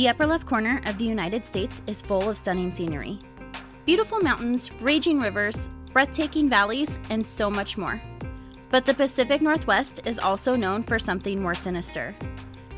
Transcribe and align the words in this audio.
The 0.00 0.08
upper 0.08 0.26
left 0.26 0.46
corner 0.46 0.80
of 0.86 0.96
the 0.96 1.04
United 1.04 1.44
States 1.44 1.82
is 1.86 2.00
full 2.00 2.30
of 2.30 2.38
stunning 2.38 2.70
scenery 2.70 3.18
beautiful 3.84 4.18
mountains, 4.20 4.70
raging 4.80 5.20
rivers, 5.20 5.68
breathtaking 5.92 6.48
valleys, 6.48 6.98
and 7.10 7.22
so 7.22 7.50
much 7.50 7.76
more. 7.76 8.00
But 8.70 8.86
the 8.86 8.94
Pacific 8.94 9.42
Northwest 9.42 10.00
is 10.06 10.18
also 10.18 10.56
known 10.56 10.84
for 10.84 10.98
something 10.98 11.42
more 11.42 11.54
sinister. 11.54 12.16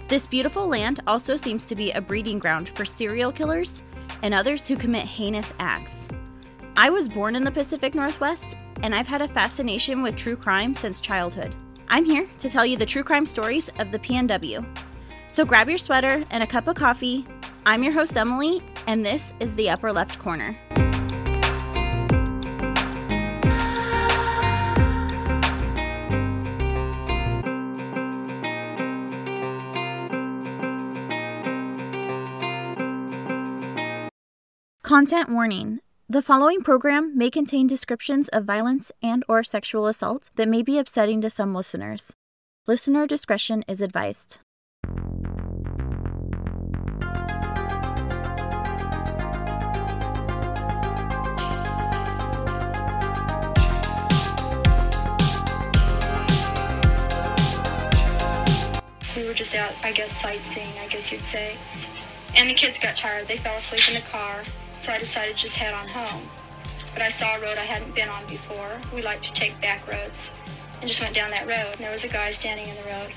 This 0.09 0.27
beautiful 0.27 0.67
land 0.67 0.99
also 1.07 1.37
seems 1.37 1.65
to 1.67 1.77
be 1.77 1.93
a 1.93 2.01
breeding 2.01 2.41
ground 2.41 2.71
for 2.71 2.85
serial 2.85 3.31
killers 3.31 3.85
and 4.23 4.35
others 4.35 4.67
who 4.67 4.75
commit 4.75 5.05
heinous 5.05 5.53
acts. 5.61 6.09
I 6.77 6.91
was 6.91 7.09
born 7.09 7.37
in 7.37 7.45
the 7.45 7.53
Pacific 7.53 7.95
Northwest, 7.95 8.57
and 8.83 8.93
I've 8.93 9.07
had 9.07 9.23
a 9.23 9.29
fascination 9.29 10.03
with 10.03 10.17
true 10.17 10.35
crime 10.35 10.75
since 10.75 11.01
childhood. 11.01 11.55
I'm 11.87 12.05
here 12.05 12.27
to 12.39 12.51
tell 12.51 12.67
you 12.67 12.77
the 12.77 12.85
true 12.85 13.05
crime 13.05 13.27
stories 13.27 13.69
of 13.79 13.93
the 13.93 14.01
PNW. 14.01 14.67
So 15.33 15.47
grab 15.47 15.67
your 15.67 15.79
sweater 15.79 16.27
and 16.31 16.43
a 16.43 16.47
cup 16.47 16.69
of 16.69 16.77
coffee. 16.77 17.25
I'm 17.65 17.83
your 17.83 17.95
host, 17.95 18.19
Emily, 18.19 18.61
and 18.87 19.03
this 19.03 19.33
is 19.41 19.55
the 19.55 19.71
Upper 19.71 19.91
Left 19.91 20.19
Corner. 20.19 20.55
Content 34.83 35.31
warning. 35.31 35.81
The 36.11 36.21
following 36.21 36.61
program 36.61 37.17
may 37.17 37.31
contain 37.31 37.67
descriptions 37.67 38.29
of 38.29 38.45
violence 38.45 38.93
and 39.03 39.25
or 39.27 39.43
sexual 39.43 39.87
assault 39.87 40.29
that 40.37 40.47
may 40.47 40.63
be 40.63 40.77
upsetting 40.77 41.23
to 41.23 41.31
some 41.31 41.55
listeners. 41.55 42.13
Listener 42.67 43.07
discretion 43.07 43.65
is 43.67 43.81
advised. 43.81 44.39
We 59.17 59.27
were 59.27 59.35
just 59.35 59.55
out, 59.55 59.73
I 59.83 59.93
guess, 59.93 60.13
sightseeing, 60.21 60.73
I 60.81 60.89
guess 60.89 61.13
you'd 61.13 61.23
say. 61.23 61.57
And 62.37 62.49
the 62.49 62.55
kids 62.55 62.79
got 62.79 62.97
tired. 62.97 63.29
They 63.29 63.37
fell 63.37 63.57
asleep 63.57 63.89
in 63.89 64.03
the 64.03 64.09
car 64.09 64.43
so 64.83 64.93
I 64.93 64.99
decided 64.99 65.37
to 65.37 65.43
just 65.43 65.55
head 65.55 65.75
on 65.75 65.87
home. 65.87 66.29
But 66.93 67.03
I 67.03 67.09
saw 67.09 67.37
a 67.37 67.41
road 67.41 67.57
I 67.57 67.65
hadn't 67.65 67.95
been 67.95 68.09
on 68.09 68.27
before. 68.27 68.81
We 68.93 69.01
like 69.01 69.23
to 69.23 69.33
take 69.33 69.59
back 69.61 69.87
roads. 69.87 70.29
And 70.81 70.91
just 70.91 71.01
went 71.01 71.15
down 71.15 71.31
that 71.31 71.47
road, 71.47 71.77
and 71.77 71.85
there 71.85 71.93
was 71.93 72.03
a 72.03 72.09
guy 72.09 72.31
standing 72.31 72.67
in 72.67 72.75
the 72.75 72.91
road, 72.91 73.13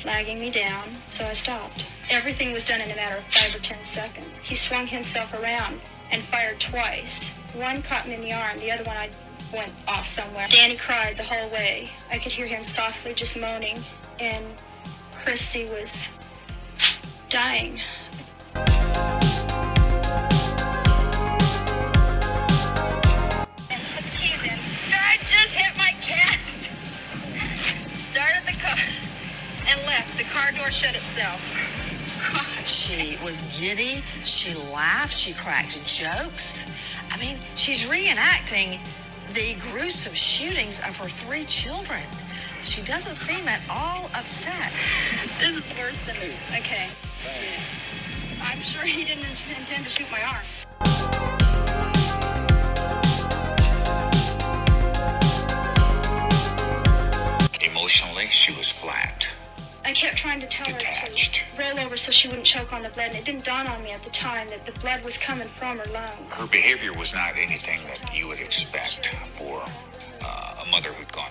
flagging 0.00 0.40
me 0.40 0.50
down, 0.50 0.90
so 1.08 1.24
I 1.24 1.34
stopped. 1.34 1.86
Everything 2.10 2.52
was 2.52 2.64
done 2.64 2.80
in 2.80 2.90
a 2.90 2.96
matter 2.96 3.18
of 3.18 3.24
five 3.26 3.54
or 3.54 3.60
ten 3.60 3.82
seconds. 3.84 4.40
He 4.40 4.56
swung 4.56 4.88
himself 4.88 5.32
around 5.40 5.80
and 6.10 6.20
fired 6.22 6.58
twice. 6.58 7.30
One 7.54 7.80
caught 7.82 8.08
me 8.08 8.14
in 8.14 8.22
the 8.22 8.32
arm, 8.32 8.58
the 8.58 8.72
other 8.72 8.82
one 8.82 8.96
I 8.96 9.08
went 9.54 9.72
off 9.86 10.08
somewhere. 10.08 10.48
Danny 10.50 10.76
cried 10.76 11.16
the 11.16 11.22
whole 11.22 11.48
way. 11.50 11.90
I 12.10 12.18
could 12.18 12.32
hear 12.32 12.46
him 12.46 12.64
softly 12.64 13.14
just 13.14 13.38
moaning, 13.38 13.78
and 14.18 14.44
Christy 15.26 15.64
was 15.64 16.08
dying. 17.28 17.80
I 24.94 25.18
just 25.26 25.52
hit 25.52 25.76
my 25.76 25.90
cat. 26.00 26.38
Started 28.12 28.46
the 28.46 28.52
car 28.62 28.78
and 29.68 29.84
left. 29.84 30.16
The 30.16 30.22
car 30.32 30.52
door 30.52 30.70
shut 30.70 30.94
itself. 30.94 31.40
She 32.64 33.18
was 33.24 33.40
giddy. 33.60 34.04
She 34.22 34.54
laughed. 34.72 35.12
She 35.12 35.32
cracked 35.32 35.84
jokes. 35.84 36.68
I 37.10 37.18
mean, 37.18 37.36
she's 37.56 37.88
reenacting 37.88 38.78
the 39.32 39.56
gruesome 39.72 40.14
shootings 40.14 40.78
of 40.78 40.96
her 40.98 41.08
three 41.08 41.42
children. 41.46 42.04
She 42.66 42.82
doesn't 42.82 43.12
seem 43.12 43.46
at 43.46 43.60
all 43.70 44.10
upset. 44.12 44.72
This 45.38 45.56
is 45.56 45.62
worse 45.78 45.96
than 46.04 46.16
me. 46.18 46.34
Okay. 46.48 46.88
I'm 48.42 48.60
sure 48.60 48.82
he 48.82 49.04
didn't 49.04 49.24
intend 49.24 49.84
to 49.84 49.88
shoot 49.88 50.10
my 50.10 50.20
arm. 50.20 50.42
Emotionally, 57.62 58.26
she 58.26 58.52
was 58.56 58.72
flat. 58.72 59.30
I 59.84 59.92
kept 59.92 60.16
trying 60.16 60.40
to 60.40 60.46
tell 60.48 60.66
Detached. 60.66 61.36
her 61.36 61.62
to 61.62 61.76
roll 61.76 61.86
over 61.86 61.96
so 61.96 62.10
she 62.10 62.26
wouldn't 62.26 62.46
choke 62.46 62.72
on 62.72 62.82
the 62.82 62.90
blood, 62.90 63.10
and 63.10 63.18
it 63.18 63.24
didn't 63.24 63.44
dawn 63.44 63.68
on 63.68 63.80
me 63.84 63.92
at 63.92 64.02
the 64.02 64.10
time 64.10 64.48
that 64.48 64.66
the 64.66 64.72
blood 64.80 65.04
was 65.04 65.16
coming 65.16 65.46
from 65.50 65.78
her 65.78 65.92
lungs. 65.92 66.32
Her 66.32 66.48
behavior 66.48 66.92
was 66.94 67.14
not 67.14 67.36
anything 67.36 67.78
that 67.86 68.12
you 68.12 68.26
would 68.26 68.40
expect 68.40 69.14
for 69.38 69.62
uh, 70.24 70.64
a 70.66 70.70
mother 70.72 70.88
who'd 70.88 71.12
gone 71.12 71.30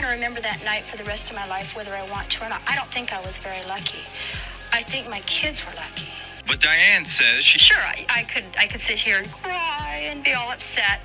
going 0.00 0.12
to 0.12 0.16
remember 0.16 0.40
that 0.40 0.64
night 0.64 0.82
for 0.82 0.96
the 0.96 1.04
rest 1.04 1.28
of 1.28 1.36
my 1.36 1.46
life, 1.46 1.76
whether 1.76 1.92
I 1.92 2.08
want 2.10 2.30
to 2.30 2.46
or 2.46 2.48
not. 2.48 2.62
I 2.66 2.74
don't 2.74 2.88
think 2.88 3.12
I 3.12 3.20
was 3.20 3.36
very 3.36 3.62
lucky. 3.68 3.98
I 4.72 4.82
think 4.82 5.10
my 5.10 5.20
kids 5.20 5.66
were 5.66 5.72
lucky. 5.76 6.08
But 6.46 6.60
Diane 6.60 7.04
says 7.04 7.44
she. 7.44 7.58
Sure, 7.58 7.76
I, 7.76 8.06
I 8.08 8.22
could 8.22 8.46
I 8.58 8.66
could 8.66 8.80
sit 8.80 8.96
here 8.96 9.18
and 9.18 9.30
cry 9.30 10.06
and 10.06 10.24
be 10.24 10.32
all 10.32 10.50
upset. 10.50 11.00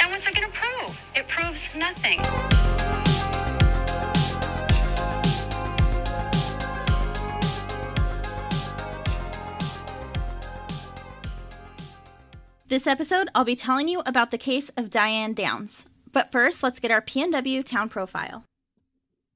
And 0.00 0.10
what's 0.10 0.26
it 0.26 0.34
going 0.34 0.50
to 0.50 0.54
prove? 0.54 1.00
It 1.14 1.26
proves 1.28 1.74
nothing. 1.74 2.20
This 12.68 12.86
episode, 12.86 13.28
I'll 13.34 13.44
be 13.44 13.56
telling 13.56 13.88
you 13.88 14.02
about 14.04 14.30
the 14.30 14.38
case 14.38 14.70
of 14.76 14.90
Diane 14.90 15.32
Downs. 15.32 15.86
But 16.16 16.32
first, 16.32 16.62
let's 16.62 16.80
get 16.80 16.90
our 16.90 17.02
PNW 17.02 17.62
town 17.62 17.90
profile. 17.90 18.42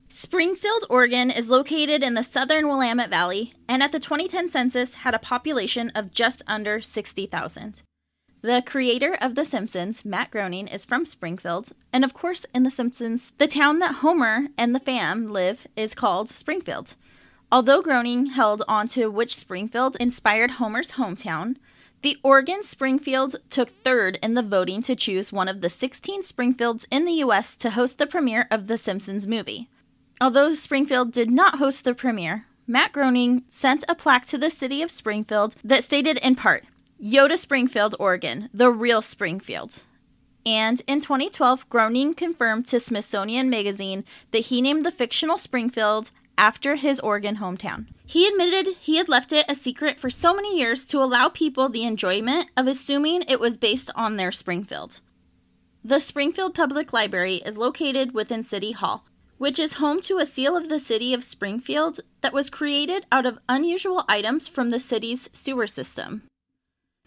Springfield, 0.09 0.87
Oregon 0.89 1.31
is 1.31 1.51
located 1.51 2.03
in 2.03 2.15
the 2.15 2.25
southern 2.25 2.69
Willamette 2.69 3.11
Valley 3.11 3.53
and 3.69 3.83
at 3.83 3.93
the 3.93 4.01
2010 4.01 4.49
census 4.49 4.95
had 4.95 5.13
a 5.13 5.19
population 5.19 5.93
of 5.95 6.11
just 6.11 6.43
under 6.47 6.81
60,000. 6.81 7.83
The 8.41 8.63
creator 8.65 9.15
of 9.21 9.35
The 9.35 9.45
Simpsons, 9.45 10.07
Matt 10.07 10.31
Groening, 10.31 10.69
is 10.69 10.87
from 10.87 11.05
Springfield, 11.05 11.73
and 11.93 12.03
of 12.03 12.15
course, 12.15 12.47
in 12.55 12.63
The 12.63 12.71
Simpsons, 12.71 13.35
the 13.37 13.47
town 13.47 13.81
that 13.81 13.97
Homer 13.97 14.47
and 14.57 14.75
the 14.75 14.81
fam 14.81 15.31
live 15.31 15.67
is 15.77 15.95
called 15.95 16.31
Springfield. 16.31 16.97
Although 17.53 17.83
Groening 17.83 18.25
held 18.31 18.63
onto 18.67 19.11
which 19.11 19.37
Springfield 19.37 19.99
inspired 20.01 20.53
Homer's 20.53 20.93
hometown, 20.93 21.57
the 22.03 22.19
Oregon 22.23 22.63
Springfield 22.63 23.37
took 23.51 23.69
third 23.69 24.19
in 24.23 24.35
the 24.35 24.43
voting 24.43 24.81
to 24.83 24.97
choose 24.97 25.33
one 25.33 25.49
of 25.49 25.61
the 25.61 25.69
16 25.69 26.23
Springfields 26.23 26.87
in 26.91 27.05
the 27.05 27.13
U.S. 27.15 27.55
to 27.57 27.71
host 27.71 27.99
the 27.99 28.07
premiere 28.07 28.47
of 28.51 28.67
The 28.67 28.79
Simpsons 28.79 29.27
movie. 29.27 29.69
Although 30.21 30.55
Springfield 30.55 31.13
did 31.13 31.31
not 31.31 31.59
host 31.59 31.85
the 31.85 31.95
premiere, 31.95 32.47
Matt 32.67 32.93
Groening 32.93 33.43
sent 33.51 33.85
a 33.89 33.95
plaque 33.95 34.25
to 34.27 34.39
the 34.39 34.51
city 34.51 34.81
of 34.81 34.91
Springfield 34.91 35.57
that 35.63 35.85
stated 35.85 36.19
in 36.19 36.37
part, 36.37 36.65
Yoda 37.03 37.37
Springfield, 37.37 37.95
Oregon, 37.99 38.49
the 38.55 38.71
real 38.71 39.03
Springfield. 39.03 39.83
And 40.47 40.81
in 40.87 41.01
2012, 41.01 41.69
Groening 41.69 42.15
confirmed 42.15 42.67
to 42.69 42.81
Smithsonian 42.81 43.51
Magazine 43.51 44.05
that 44.31 44.47
he 44.47 44.63
named 44.63 44.87
the 44.87 44.91
fictional 44.91 45.37
Springfield 45.37 46.11
after 46.41 46.77
his 46.77 46.99
Oregon 47.01 47.37
hometown. 47.37 47.87
He 48.07 48.27
admitted 48.27 48.75
he 48.81 48.97
had 48.97 49.11
left 49.11 49.31
it 49.31 49.45
a 49.47 49.55
secret 49.55 50.01
for 50.01 50.09
so 50.09 50.35
many 50.35 50.59
years 50.59 50.87
to 50.87 51.03
allow 51.03 51.29
people 51.29 51.69
the 51.69 51.85
enjoyment 51.85 52.49
of 52.57 52.67
assuming 52.67 53.25
it 53.29 53.39
was 53.39 53.59
based 53.59 53.91
on 53.95 54.17
their 54.17 54.33
Springfield. 54.33 55.01
The 55.85 56.01
Springfield 56.01 56.55
Public 56.55 56.95
Library 56.95 57.37
is 57.45 57.59
located 57.59 58.15
within 58.15 58.43
City 58.43 58.73
Hall, 58.73 59.05
which 59.37 59.59
is 59.59 59.75
home 59.75 60.01
to 60.01 60.17
a 60.17 60.25
seal 60.25 60.57
of 60.57 60.71
the 60.71 60.79
city 60.79 61.13
of 61.13 61.23
Springfield 61.23 62.01
that 62.23 62.33
was 62.33 62.49
created 62.49 63.05
out 63.13 63.27
of 63.27 63.39
unusual 63.47 64.05
items 64.09 64.49
from 64.49 64.71
the 64.71 64.81
city's 64.81 65.29
sewer 65.35 65.67
system. 65.67 66.23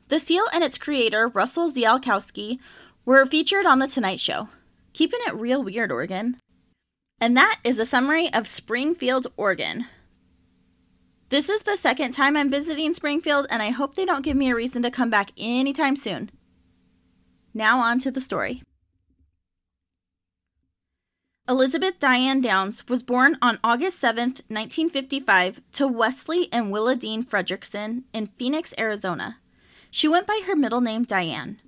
The 0.10 0.20
seal 0.20 0.46
and 0.54 0.64
its 0.64 0.78
creator, 0.78 1.28
Russell 1.28 1.72
Ziolkowski, 1.72 2.60
were 3.04 3.26
featured 3.26 3.66
on 3.66 3.80
The 3.80 3.88
Tonight 3.88 4.20
Show. 4.20 4.50
Keeping 4.94 5.22
it 5.26 5.34
real 5.34 5.64
weird, 5.64 5.92
Oregon. 5.92 6.38
And 7.24 7.38
that 7.38 7.62
is 7.64 7.80
a 7.80 7.86
summary 7.86 8.34
of 8.34 8.50
Springfield, 8.50 9.28
Oregon. 9.38 9.86
This 11.30 11.48
is 11.48 11.62
the 11.62 11.78
second 11.78 12.12
time 12.12 12.36
I'm 12.36 12.52
visiting 12.52 12.94
Springfield, 12.94 13.48
and 13.50 13.62
I 13.62 13.70
hope 13.70 13.96
they 13.96 14.04
don't 14.04 14.26
give 14.26 14.36
me 14.36 14.52
a 14.52 14.56
reason 14.56 14.84
to 14.84 14.92
come 14.92 15.10
back 15.10 15.32
anytime 15.38 15.96
soon. 15.96 16.32
Now, 17.54 17.80
on 17.80 18.00
to 18.00 18.12
the 18.12 18.20
story. 18.20 18.62
Elizabeth 21.48 21.98
Diane 21.98 22.42
Downs 22.42 22.90
was 22.90 23.02
born 23.02 23.38
on 23.42 23.58
August 23.64 24.00
7, 24.00 24.24
1955, 24.50 25.62
to 25.72 25.88
Wesley 25.88 26.50
and 26.52 26.74
Willa 26.74 26.98
Dean 26.98 27.24
Fredrickson 27.24 28.04
in 28.12 28.28
Phoenix, 28.38 28.74
Arizona. 28.78 29.38
She 29.90 30.10
went 30.10 30.28
by 30.28 30.42
her 30.46 30.58
middle 30.58 30.82
name 30.82 31.06
Diane. 31.06 31.62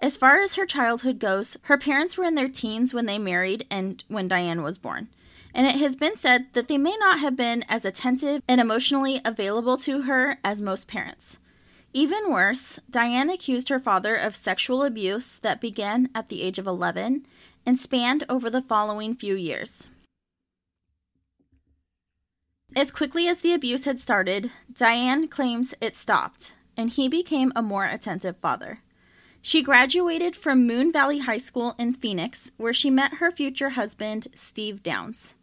As 0.00 0.16
far 0.16 0.40
as 0.40 0.56
her 0.56 0.66
childhood 0.66 1.18
goes, 1.18 1.56
her 1.62 1.78
parents 1.78 2.16
were 2.16 2.24
in 2.24 2.34
their 2.34 2.48
teens 2.48 2.92
when 2.92 3.06
they 3.06 3.18
married 3.18 3.66
and 3.70 4.04
when 4.08 4.28
Diane 4.28 4.62
was 4.62 4.78
born. 4.78 5.08
And 5.54 5.66
it 5.66 5.76
has 5.76 5.96
been 5.96 6.16
said 6.16 6.52
that 6.52 6.68
they 6.68 6.76
may 6.76 6.96
not 6.98 7.18
have 7.20 7.34
been 7.34 7.64
as 7.68 7.84
attentive 7.84 8.42
and 8.46 8.60
emotionally 8.60 9.22
available 9.24 9.78
to 9.78 10.02
her 10.02 10.38
as 10.44 10.60
most 10.60 10.86
parents. 10.86 11.38
Even 11.94 12.30
worse, 12.30 12.78
Diane 12.90 13.30
accused 13.30 13.70
her 13.70 13.80
father 13.80 14.14
of 14.14 14.36
sexual 14.36 14.82
abuse 14.82 15.38
that 15.38 15.62
began 15.62 16.10
at 16.14 16.28
the 16.28 16.42
age 16.42 16.58
of 16.58 16.66
11 16.66 17.26
and 17.64 17.80
spanned 17.80 18.24
over 18.28 18.50
the 18.50 18.60
following 18.60 19.14
few 19.14 19.34
years. 19.34 19.88
As 22.74 22.90
quickly 22.90 23.26
as 23.28 23.40
the 23.40 23.54
abuse 23.54 23.86
had 23.86 23.98
started, 23.98 24.50
Diane 24.70 25.26
claims 25.28 25.72
it 25.80 25.94
stopped, 25.94 26.52
and 26.76 26.90
he 26.90 27.08
became 27.08 27.50
a 27.56 27.62
more 27.62 27.86
attentive 27.86 28.36
father. 28.36 28.80
She 29.46 29.62
graduated 29.62 30.34
from 30.34 30.66
Moon 30.66 30.90
Valley 30.90 31.20
High 31.20 31.38
School 31.38 31.76
in 31.78 31.92
Phoenix, 31.92 32.50
where 32.56 32.72
she 32.72 32.90
met 32.90 33.18
her 33.18 33.30
future 33.30 33.70
husband, 33.70 34.26
Steve 34.34 34.82
Downs. 34.82 35.36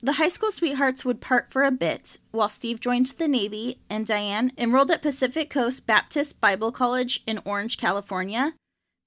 The 0.00 0.14
high 0.14 0.26
school 0.26 0.50
sweethearts 0.50 1.04
would 1.04 1.20
part 1.20 1.52
for 1.52 1.62
a 1.62 1.70
bit 1.70 2.18
while 2.32 2.48
Steve 2.48 2.80
joined 2.80 3.06
the 3.06 3.28
Navy 3.28 3.78
and 3.88 4.08
Diane 4.08 4.50
enrolled 4.58 4.90
at 4.90 5.02
Pacific 5.02 5.50
Coast 5.50 5.86
Baptist 5.86 6.40
Bible 6.40 6.72
College 6.72 7.22
in 7.28 7.40
Orange, 7.44 7.78
California. 7.78 8.54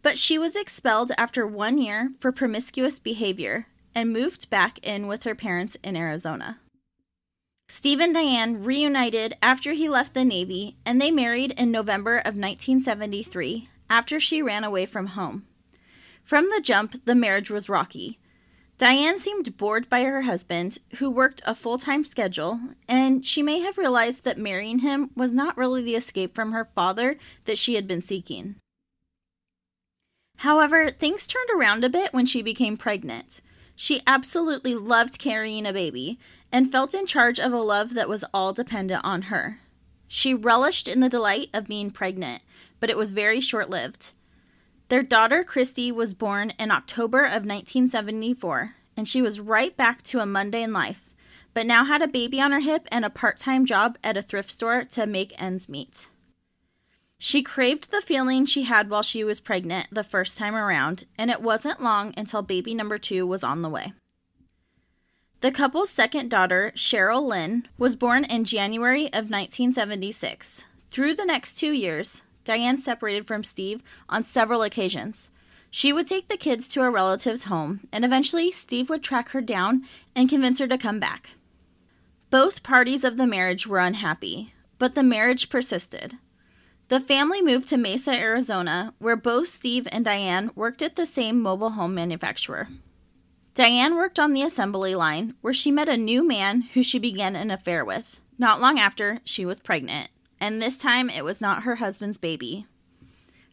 But 0.01 0.17
she 0.17 0.39
was 0.39 0.55
expelled 0.55 1.11
after 1.17 1.45
one 1.45 1.77
year 1.77 2.11
for 2.21 2.31
promiscuous 2.31 2.99
behavior 2.99 3.67
and 3.93 4.13
moved 4.13 4.49
back 4.49 4.79
in 4.81 5.07
with 5.07 5.25
her 5.25 5.35
parents 5.35 5.75
in 5.83 5.97
Arizona. 5.97 6.61
Steve 7.67 7.99
and 7.99 8.13
Diane 8.13 8.63
reunited 8.63 9.35
after 9.41 9.73
he 9.73 9.89
left 9.89 10.13
the 10.13 10.23
Navy 10.23 10.77
and 10.85 11.01
they 11.01 11.11
married 11.11 11.51
in 11.57 11.69
November 11.69 12.15
of 12.15 12.37
1973 12.37 13.67
after 13.89 14.19
she 14.19 14.41
ran 14.41 14.63
away 14.63 14.85
from 14.85 15.07
home. 15.07 15.45
From 16.23 16.49
the 16.49 16.61
jump, 16.61 17.05
the 17.05 17.15
marriage 17.15 17.49
was 17.49 17.69
rocky. 17.69 18.19
Diane 18.77 19.17
seemed 19.17 19.57
bored 19.57 19.89
by 19.89 20.03
her 20.03 20.21
husband, 20.21 20.77
who 20.99 21.09
worked 21.09 21.41
a 21.45 21.53
full 21.53 21.77
time 21.77 22.05
schedule, 22.05 22.59
and 22.87 23.25
she 23.25 23.43
may 23.43 23.59
have 23.59 23.77
realized 23.77 24.23
that 24.23 24.37
marrying 24.37 24.79
him 24.79 25.09
was 25.15 25.33
not 25.33 25.57
really 25.57 25.83
the 25.83 25.95
escape 25.95 26.33
from 26.33 26.53
her 26.53 26.69
father 26.75 27.17
that 27.45 27.57
she 27.57 27.75
had 27.75 27.87
been 27.87 28.01
seeking. 28.01 28.55
However, 30.37 30.89
things 30.89 31.27
turned 31.27 31.49
around 31.53 31.83
a 31.83 31.89
bit 31.89 32.13
when 32.13 32.25
she 32.25 32.41
became 32.41 32.77
pregnant. 32.77 33.41
She 33.75 34.01
absolutely 34.07 34.75
loved 34.75 35.19
carrying 35.19 35.65
a 35.65 35.73
baby 35.73 36.17
and 36.51 36.71
felt 36.71 36.93
in 36.93 37.05
charge 37.05 37.39
of 37.39 37.51
a 37.51 37.57
love 37.57 37.93
that 37.95 38.07
was 38.07 38.23
all 38.33 38.53
dependent 38.53 39.03
on 39.03 39.23
her. 39.23 39.59
She 40.07 40.33
relished 40.33 40.87
in 40.87 41.01
the 41.01 41.09
delight 41.09 41.49
of 41.53 41.67
being 41.67 41.91
pregnant, 41.91 42.41
but 42.79 42.89
it 42.89 42.97
was 42.97 43.11
very 43.11 43.39
short 43.39 43.69
lived. 43.69 44.11
Their 44.89 45.03
daughter 45.03 45.43
Christy 45.43 45.91
was 45.91 46.13
born 46.13 46.51
in 46.57 46.71
October 46.71 47.19
of 47.19 47.45
1974, 47.45 48.75
and 48.97 49.07
she 49.07 49.21
was 49.21 49.39
right 49.39 49.75
back 49.77 50.01
to 50.03 50.19
a 50.19 50.25
mundane 50.25 50.73
life, 50.73 51.13
but 51.53 51.65
now 51.65 51.85
had 51.85 52.01
a 52.01 52.07
baby 52.07 52.41
on 52.41 52.51
her 52.51 52.59
hip 52.59 52.87
and 52.91 53.05
a 53.05 53.09
part 53.09 53.37
time 53.37 53.65
job 53.65 53.97
at 54.03 54.17
a 54.17 54.21
thrift 54.21 54.51
store 54.51 54.83
to 54.85 55.05
make 55.05 55.39
ends 55.41 55.69
meet. 55.69 56.07
She 57.21 57.43
craved 57.43 57.91
the 57.91 58.01
feeling 58.01 58.45
she 58.45 58.63
had 58.63 58.89
while 58.89 59.03
she 59.03 59.23
was 59.25 59.41
pregnant 59.41 59.87
the 59.91 60.05
first 60.05 60.37
time 60.37 60.55
around, 60.55 61.03
and 61.17 61.29
it 61.29 61.41
wasn't 61.41 61.83
long 61.83 62.13
until 62.15 62.41
baby 62.41 62.73
number 62.73 62.97
two 62.97 63.27
was 63.27 63.43
on 63.43 63.61
the 63.61 63.69
way. 63.69 63.93
The 65.41 65.51
couple's 65.51 65.89
second 65.89 66.29
daughter, 66.29 66.71
Cheryl 66.75 67.27
Lynn, 67.27 67.67
was 67.77 67.95
born 67.95 68.23
in 68.23 68.43
January 68.43 69.05
of 69.07 69.29
1976. 69.29 70.63
Through 70.89 71.13
the 71.13 71.25
next 71.25 71.53
two 71.53 71.71
years, 71.71 72.21
Diane 72.43 72.77
separated 72.77 73.27
from 73.27 73.43
Steve 73.43 73.81
on 74.07 74.23
several 74.23 74.61
occasions. 74.61 75.29
She 75.71 75.93
would 75.93 76.07
take 76.07 76.27
the 76.27 76.37
kids 76.37 76.67
to 76.69 76.81
a 76.81 76.89
relative's 76.89 77.43
home, 77.43 77.81
and 77.91 78.03
eventually 78.03 78.51
Steve 78.51 78.89
would 78.89 79.03
track 79.03 79.29
her 79.29 79.41
down 79.41 79.83
and 80.15 80.29
convince 80.29 80.59
her 80.59 80.67
to 80.67 80.77
come 80.77 80.99
back. 80.99 81.31
Both 82.29 82.63
parties 82.63 83.03
of 83.03 83.17
the 83.17 83.27
marriage 83.27 83.67
were 83.67 83.79
unhappy, 83.79 84.53
but 84.77 84.95
the 84.95 85.03
marriage 85.03 85.49
persisted. 85.49 86.17
The 86.87 86.99
family 86.99 87.41
moved 87.41 87.67
to 87.67 87.77
Mesa, 87.77 88.13
Arizona, 88.13 88.95
where 88.97 89.15
both 89.15 89.47
Steve 89.47 89.87
and 89.91 90.03
Diane 90.03 90.49
worked 90.55 90.81
at 90.81 90.95
the 90.95 91.05
same 91.05 91.39
mobile 91.39 91.71
home 91.71 91.93
manufacturer. 91.93 92.67
Diane 93.53 93.95
worked 93.95 94.17
on 94.17 94.33
the 94.33 94.41
assembly 94.41 94.95
line, 94.95 95.35
where 95.41 95.53
she 95.53 95.69
met 95.69 95.89
a 95.89 95.97
new 95.97 96.27
man 96.27 96.61
who 96.73 96.81
she 96.81 96.97
began 96.97 97.35
an 97.35 97.51
affair 97.51 97.85
with. 97.85 98.19
Not 98.39 98.61
long 98.61 98.79
after, 98.79 99.19
she 99.23 99.45
was 99.45 99.59
pregnant 99.59 100.09
and 100.39 100.61
this 100.61 100.77
time 100.77 101.09
it 101.09 101.23
was 101.23 101.41
not 101.41 101.63
her 101.63 101.75
husband's 101.75 102.17
baby. 102.17 102.65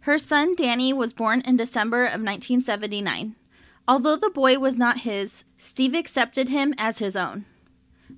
Her 0.00 0.18
son 0.18 0.54
Danny 0.54 0.92
was 0.92 1.12
born 1.12 1.40
in 1.40 1.56
December 1.56 2.04
of 2.04 2.22
1979. 2.22 3.34
Although 3.88 4.16
the 4.16 4.30
boy 4.30 4.58
was 4.58 4.76
not 4.76 5.00
his, 5.00 5.44
Steve 5.58 5.94
accepted 5.94 6.48
him 6.48 6.74
as 6.78 6.98
his 6.98 7.16
own. 7.16 7.44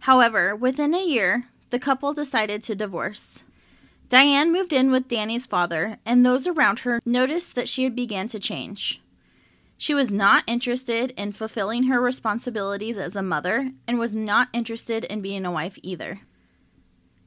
However, 0.00 0.54
within 0.54 0.94
a 0.94 1.04
year, 1.04 1.46
the 1.70 1.78
couple 1.78 2.12
decided 2.12 2.62
to 2.62 2.74
divorce. 2.74 3.42
Diane 4.08 4.52
moved 4.52 4.72
in 4.72 4.90
with 4.90 5.08
Danny's 5.08 5.46
father, 5.46 5.98
and 6.06 6.24
those 6.24 6.46
around 6.46 6.80
her 6.80 7.00
noticed 7.04 7.54
that 7.54 7.68
she 7.68 7.84
had 7.84 7.94
begun 7.94 8.26
to 8.28 8.38
change. 8.38 9.02
She 9.76 9.94
was 9.94 10.10
not 10.10 10.44
interested 10.46 11.12
in 11.16 11.32
fulfilling 11.32 11.84
her 11.84 12.00
responsibilities 12.00 12.98
as 12.98 13.14
a 13.14 13.22
mother 13.22 13.70
and 13.86 13.98
was 13.98 14.12
not 14.12 14.48
interested 14.52 15.04
in 15.04 15.20
being 15.20 15.44
a 15.44 15.52
wife 15.52 15.78
either. 15.82 16.20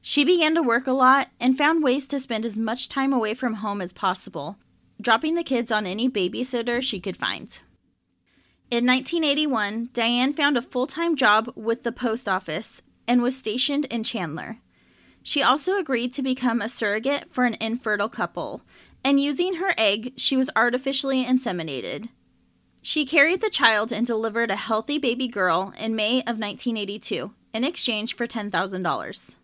She 0.04 0.24
began 0.24 0.56
to 0.56 0.62
work 0.62 0.88
a 0.88 0.92
lot 0.92 1.30
and 1.38 1.56
found 1.56 1.84
ways 1.84 2.08
to 2.08 2.18
spend 2.18 2.44
as 2.44 2.58
much 2.58 2.88
time 2.88 3.12
away 3.12 3.34
from 3.34 3.54
home 3.54 3.80
as 3.80 3.92
possible, 3.92 4.58
dropping 5.00 5.36
the 5.36 5.44
kids 5.44 5.70
on 5.70 5.86
any 5.86 6.10
babysitter 6.10 6.82
she 6.82 6.98
could 6.98 7.16
find. 7.16 7.56
In 8.68 8.84
1981, 8.84 9.90
Diane 9.92 10.34
found 10.34 10.56
a 10.56 10.62
full 10.62 10.88
time 10.88 11.14
job 11.14 11.52
with 11.54 11.84
the 11.84 11.92
post 11.92 12.28
office 12.28 12.82
and 13.06 13.22
was 13.22 13.36
stationed 13.36 13.84
in 13.86 14.02
Chandler. 14.02 14.58
She 15.22 15.40
also 15.40 15.78
agreed 15.78 16.12
to 16.14 16.22
become 16.22 16.60
a 16.60 16.68
surrogate 16.68 17.32
for 17.32 17.44
an 17.44 17.56
infertile 17.60 18.08
couple, 18.08 18.62
and 19.04 19.20
using 19.20 19.54
her 19.54 19.72
egg, 19.78 20.14
she 20.16 20.36
was 20.36 20.50
artificially 20.56 21.24
inseminated. 21.24 22.08
She 22.82 23.06
carried 23.06 23.40
the 23.40 23.50
child 23.50 23.92
and 23.92 24.04
delivered 24.04 24.50
a 24.50 24.56
healthy 24.56 24.98
baby 24.98 25.28
girl 25.28 25.72
in 25.78 25.94
May 25.94 26.22
of 26.22 26.40
1982 26.40 27.32
in 27.54 27.62
exchange 27.62 28.16
for 28.16 28.26
$10,000. 28.26 29.36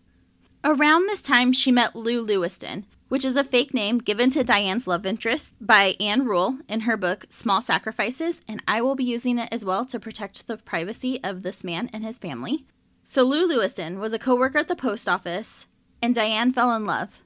Around 0.64 1.06
this 1.06 1.22
time, 1.22 1.52
she 1.52 1.70
met 1.70 1.94
Lou 1.94 2.20
Lewiston, 2.20 2.84
which 3.08 3.24
is 3.24 3.36
a 3.36 3.44
fake 3.44 3.72
name 3.72 3.98
given 3.98 4.28
to 4.30 4.42
Diane's 4.42 4.88
love 4.88 5.06
interest 5.06 5.54
by 5.60 5.94
Ann 6.00 6.24
Rule 6.24 6.58
in 6.68 6.80
her 6.80 6.96
book 6.96 7.26
Small 7.28 7.62
Sacrifices, 7.62 8.40
and 8.48 8.60
I 8.66 8.82
will 8.82 8.96
be 8.96 9.04
using 9.04 9.38
it 9.38 9.48
as 9.52 9.64
well 9.64 9.86
to 9.86 10.00
protect 10.00 10.46
the 10.46 10.56
privacy 10.56 11.22
of 11.22 11.42
this 11.42 11.62
man 11.62 11.88
and 11.92 12.04
his 12.04 12.18
family. 12.18 12.66
So, 13.04 13.22
Lou 13.22 13.46
Lewiston 13.46 14.00
was 14.00 14.12
a 14.12 14.18
coworker 14.18 14.58
at 14.58 14.68
the 14.68 14.74
post 14.74 15.08
office, 15.08 15.68
and 16.02 16.12
Diane 16.12 16.52
fell 16.52 16.74
in 16.74 16.84
love. 16.84 17.22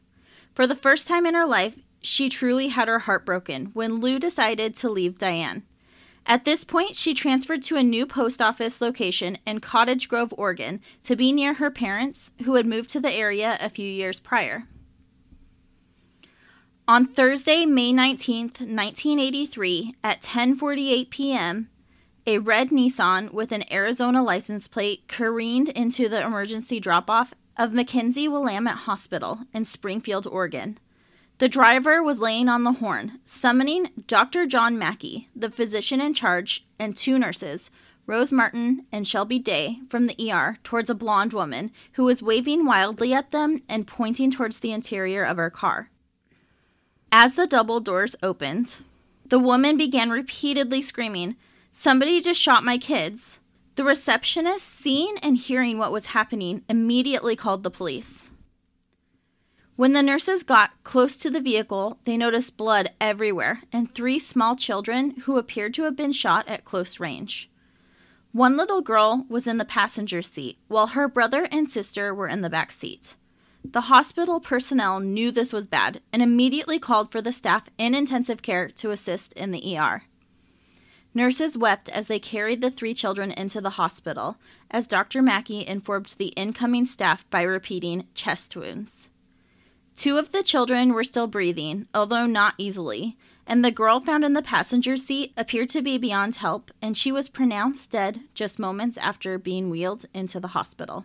For 0.54 0.66
the 0.66 0.74
first 0.74 1.08
time 1.08 1.24
in 1.24 1.34
her 1.34 1.46
life, 1.46 1.78
she 2.02 2.28
truly 2.28 2.68
had 2.68 2.86
her 2.86 3.00
heart 3.00 3.24
broken 3.24 3.70
when 3.72 4.00
Lou 4.00 4.18
decided 4.18 4.76
to 4.76 4.90
leave 4.90 5.18
Diane. 5.18 5.62
At 6.26 6.44
this 6.44 6.64
point, 6.64 6.96
she 6.96 7.14
transferred 7.14 7.62
to 7.64 7.76
a 7.76 7.82
new 7.82 8.06
post 8.06 8.40
office 8.40 8.80
location 8.80 9.38
in 9.46 9.60
Cottage 9.60 10.08
Grove, 10.08 10.32
Oregon, 10.36 10.80
to 11.02 11.16
be 11.16 11.32
near 11.32 11.54
her 11.54 11.70
parents, 11.70 12.32
who 12.44 12.54
had 12.54 12.66
moved 12.66 12.88
to 12.90 13.00
the 13.00 13.12
area 13.12 13.58
a 13.60 13.68
few 13.68 13.86
years 13.86 14.20
prior. 14.20 14.68
On 16.86 17.06
Thursday, 17.06 17.64
May 17.64 17.92
19th, 17.92 18.60
1983, 18.60 19.94
at 20.02 20.22
10:48 20.22 21.10
p.m., 21.10 21.70
a 22.26 22.38
red 22.38 22.70
Nissan 22.70 23.32
with 23.32 23.50
an 23.50 23.64
Arizona 23.72 24.22
license 24.22 24.68
plate 24.68 25.08
careened 25.08 25.68
into 25.70 26.08
the 26.08 26.24
emergency 26.24 26.78
drop-off 26.78 27.34
of 27.56 27.70
McKenzie 27.70 28.30
Willamette 28.30 28.78
Hospital 28.78 29.40
in 29.52 29.64
Springfield, 29.64 30.26
Oregon. 30.26 30.78
The 31.42 31.48
driver 31.48 32.00
was 32.00 32.20
laying 32.20 32.48
on 32.48 32.62
the 32.62 32.74
horn, 32.74 33.18
summoning 33.24 33.90
Dr. 34.06 34.46
John 34.46 34.78
Mackey, 34.78 35.28
the 35.34 35.50
physician 35.50 36.00
in 36.00 36.14
charge, 36.14 36.64
and 36.78 36.96
two 36.96 37.18
nurses, 37.18 37.68
Rose 38.06 38.30
Martin 38.30 38.86
and 38.92 39.08
Shelby 39.08 39.40
Day, 39.40 39.80
from 39.88 40.06
the 40.06 40.30
ER 40.30 40.58
towards 40.62 40.88
a 40.88 40.94
blonde 40.94 41.32
woman 41.32 41.72
who 41.94 42.04
was 42.04 42.22
waving 42.22 42.64
wildly 42.64 43.12
at 43.12 43.32
them 43.32 43.64
and 43.68 43.88
pointing 43.88 44.30
towards 44.30 44.60
the 44.60 44.70
interior 44.70 45.24
of 45.24 45.36
her 45.36 45.50
car. 45.50 45.90
As 47.10 47.34
the 47.34 47.48
double 47.48 47.80
doors 47.80 48.14
opened, 48.22 48.76
the 49.26 49.40
woman 49.40 49.76
began 49.76 50.10
repeatedly 50.10 50.80
screaming, 50.80 51.34
Somebody 51.72 52.20
just 52.20 52.40
shot 52.40 52.62
my 52.62 52.78
kids. 52.78 53.40
The 53.74 53.82
receptionist, 53.82 54.64
seeing 54.64 55.18
and 55.24 55.36
hearing 55.36 55.76
what 55.76 55.90
was 55.90 56.06
happening, 56.06 56.62
immediately 56.68 57.34
called 57.34 57.64
the 57.64 57.70
police. 57.72 58.28
When 59.74 59.94
the 59.94 60.02
nurses 60.02 60.42
got 60.42 60.70
close 60.84 61.16
to 61.16 61.30
the 61.30 61.40
vehicle, 61.40 61.98
they 62.04 62.18
noticed 62.18 62.58
blood 62.58 62.90
everywhere 63.00 63.62
and 63.72 63.92
three 63.92 64.18
small 64.18 64.54
children 64.54 65.12
who 65.22 65.38
appeared 65.38 65.72
to 65.74 65.84
have 65.84 65.96
been 65.96 66.12
shot 66.12 66.46
at 66.46 66.64
close 66.64 67.00
range. 67.00 67.50
One 68.32 68.56
little 68.56 68.82
girl 68.82 69.24
was 69.30 69.46
in 69.46 69.56
the 69.56 69.64
passenger 69.64 70.20
seat, 70.20 70.58
while 70.68 70.88
her 70.88 71.08
brother 71.08 71.48
and 71.50 71.70
sister 71.70 72.14
were 72.14 72.28
in 72.28 72.42
the 72.42 72.50
back 72.50 72.70
seat. 72.70 73.16
The 73.64 73.82
hospital 73.82 74.40
personnel 74.40 75.00
knew 75.00 75.30
this 75.30 75.52
was 75.52 75.64
bad 75.64 76.02
and 76.12 76.20
immediately 76.20 76.78
called 76.78 77.10
for 77.10 77.22
the 77.22 77.32
staff 77.32 77.64
in 77.78 77.94
intensive 77.94 78.42
care 78.42 78.68
to 78.68 78.90
assist 78.90 79.32
in 79.34 79.52
the 79.52 79.78
ER. 79.78 80.04
Nurses 81.14 81.56
wept 81.56 81.88
as 81.88 82.08
they 82.08 82.18
carried 82.18 82.60
the 82.60 82.70
three 82.70 82.92
children 82.92 83.30
into 83.30 83.60
the 83.60 83.70
hospital, 83.70 84.36
as 84.70 84.86
Dr. 84.86 85.22
Mackey 85.22 85.66
informed 85.66 86.14
the 86.18 86.28
incoming 86.28 86.86
staff 86.86 87.28
by 87.30 87.42
repeating 87.42 88.06
chest 88.14 88.56
wounds. 88.56 89.08
Two 89.96 90.18
of 90.18 90.32
the 90.32 90.42
children 90.42 90.92
were 90.92 91.04
still 91.04 91.26
breathing, 91.26 91.86
although 91.94 92.26
not 92.26 92.54
easily, 92.58 93.16
and 93.46 93.64
the 93.64 93.70
girl 93.70 94.00
found 94.00 94.24
in 94.24 94.32
the 94.32 94.42
passenger 94.42 94.96
seat 94.96 95.32
appeared 95.36 95.68
to 95.70 95.82
be 95.82 95.98
beyond 95.98 96.36
help, 96.36 96.70
and 96.80 96.96
she 96.96 97.12
was 97.12 97.28
pronounced 97.28 97.90
dead 97.90 98.20
just 98.34 98.58
moments 98.58 98.96
after 98.96 99.38
being 99.38 99.70
wheeled 99.70 100.06
into 100.14 100.40
the 100.40 100.48
hospital. 100.48 101.04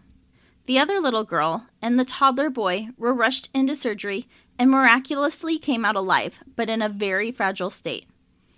The 0.65 0.79
other 0.79 1.00
little 1.00 1.24
girl 1.24 1.67
and 1.82 1.98
the 1.98 2.06
toddler 2.06 2.50
boy 2.50 2.89
were 2.98 3.13
rushed 3.13 3.50
into 3.53 3.75
surgery 3.75 4.27
and 4.60 4.70
miraculously 4.70 5.58
came 5.58 5.86
out 5.86 5.96
alive, 5.96 6.44
but 6.56 6.70
in 6.70 6.82
a 6.82 6.89
very 6.89 7.32
fragile 7.32 7.70
state. 7.70 8.06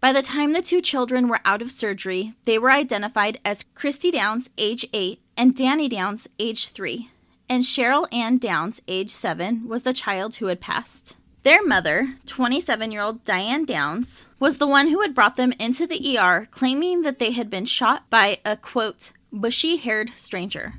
By 0.01 0.13
the 0.13 0.21
time 0.21 0.53
the 0.53 0.62
two 0.62 0.81
children 0.81 1.27
were 1.27 1.41
out 1.43 1.62
of 1.62 1.71
surgery, 1.71 2.33
they 2.45 2.57
were 2.57 2.71
identified 2.71 3.39
as 3.43 3.65
Christy 3.75 4.12
Downs, 4.12 4.50
age 4.57 4.86
8, 4.93 5.19
and 5.36 5.55
Danny 5.55 5.89
Downs, 5.89 6.27
age 6.39 6.69
3, 6.69 7.09
and 7.50 7.63
Cheryl 7.63 8.08
Ann 8.13 8.38
Downs, 8.38 8.82
age 8.88 9.10
7, 9.10 9.68
was 9.68 9.82
the 9.82 9.94
child 9.94 10.36
who 10.36 10.46
had 10.46 10.62
passed. 10.62 11.18
Their 11.44 11.65
mother, 11.65 12.15
27 12.25 12.91
year 12.91 13.01
old 13.01 13.25
Diane 13.25 13.65
Downs, 13.65 14.25
was 14.39 14.58
the 14.58 14.68
one 14.68 14.89
who 14.89 15.01
had 15.01 15.15
brought 15.15 15.36
them 15.36 15.53
into 15.60 15.88
the 15.88 16.18
ER, 16.18 16.48
claiming 16.51 17.01
that 17.01 17.20
they 17.20 17.32
had 17.32 17.50
been 17.50 17.65
shot 17.65 18.10
by 18.10 18.39
a 18.46 18.56
quote, 18.56 19.12
bushy 19.32 19.77
haired 19.77 20.12
stranger 20.15 20.75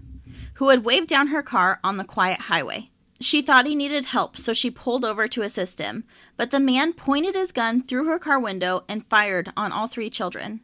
who 0.61 0.69
had 0.69 0.85
waved 0.85 1.09
down 1.09 1.29
her 1.29 1.43
car 1.43 1.81
on 1.83 1.97
the 1.97 2.05
quiet 2.05 2.39
highway. 2.39 2.91
She 3.19 3.41
thought 3.41 3.67
he 3.67 3.75
needed 3.75 4.05
help, 4.05 4.37
so 4.37 4.53
she 4.53 4.71
pulled 4.71 5.07
over 5.07 5.27
to 5.27 5.41
assist 5.41 5.79
him, 5.79 6.05
but 6.37 6.51
the 6.51 6.61
man 6.61 6.93
pointed 6.93 7.35
his 7.35 7.51
gun 7.51 7.83
through 7.83 8.05
her 8.05 8.19
car 8.19 8.39
window 8.39 8.85
and 8.87 9.07
fired 9.09 9.53
on 9.57 9.73
all 9.73 9.87
three 9.87 10.11
children. 10.11 10.61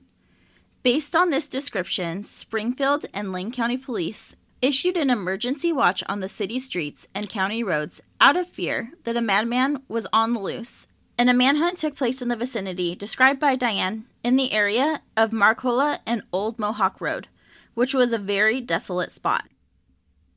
Based 0.82 1.16
on 1.16 1.30
this 1.30 1.46
description, 1.46 2.24
Springfield 2.24 3.06
and 3.14 3.32
Lane 3.32 3.50
County 3.50 3.78
Police 3.78 4.36
issued 4.62 4.96
an 4.96 5.10
emergency 5.10 5.72
watch 5.72 6.02
on 6.08 6.20
the 6.20 6.28
city 6.28 6.58
streets 6.58 7.06
and 7.14 7.28
county 7.28 7.62
roads 7.62 8.00
out 8.20 8.36
of 8.36 8.48
fear 8.48 8.92
that 9.04 9.16
a 9.16 9.20
madman 9.20 9.82
was 9.88 10.06
on 10.12 10.32
the 10.32 10.40
loose, 10.40 10.86
and 11.18 11.30
a 11.30 11.34
manhunt 11.34 11.78
took 11.78 11.94
place 11.94 12.20
in 12.20 12.28
the 12.28 12.36
vicinity 12.36 12.94
described 12.94 13.40
by 13.40 13.56
Diane 13.56 14.06
in 14.24 14.36
the 14.36 14.52
area 14.52 15.02
of 15.16 15.30
Marcola 15.30 16.00
and 16.06 16.22
Old 16.32 16.58
Mohawk 16.58 17.00
Road, 17.00 17.28
which 17.74 17.94
was 17.94 18.12
a 18.12 18.18
very 18.18 18.60
desolate 18.60 19.10
spot. 19.10 19.46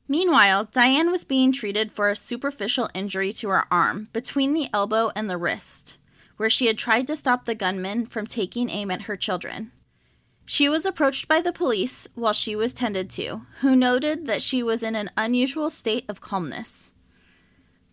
Meanwhile, 0.08 0.68
Diane 0.72 1.10
was 1.10 1.24
being 1.24 1.52
treated 1.52 1.92
for 1.92 2.08
a 2.08 2.16
superficial 2.16 2.90
injury 2.94 3.32
to 3.34 3.48
her 3.48 3.64
arm 3.72 4.08
between 4.12 4.54
the 4.54 4.68
elbow 4.72 5.12
and 5.14 5.30
the 5.30 5.38
wrist, 5.38 5.98
where 6.36 6.50
she 6.50 6.66
had 6.66 6.78
tried 6.78 7.06
to 7.06 7.16
stop 7.16 7.44
the 7.44 7.54
gunman 7.54 8.06
from 8.06 8.26
taking 8.26 8.70
aim 8.70 8.90
at 8.90 9.02
her 9.02 9.16
children. 9.16 9.70
She 10.52 10.68
was 10.68 10.84
approached 10.84 11.28
by 11.28 11.40
the 11.40 11.52
police 11.52 12.08
while 12.16 12.32
she 12.32 12.56
was 12.56 12.72
tended 12.72 13.08
to, 13.10 13.42
who 13.60 13.76
noted 13.76 14.26
that 14.26 14.42
she 14.42 14.64
was 14.64 14.82
in 14.82 14.96
an 14.96 15.08
unusual 15.16 15.70
state 15.70 16.04
of 16.08 16.20
calmness. 16.20 16.90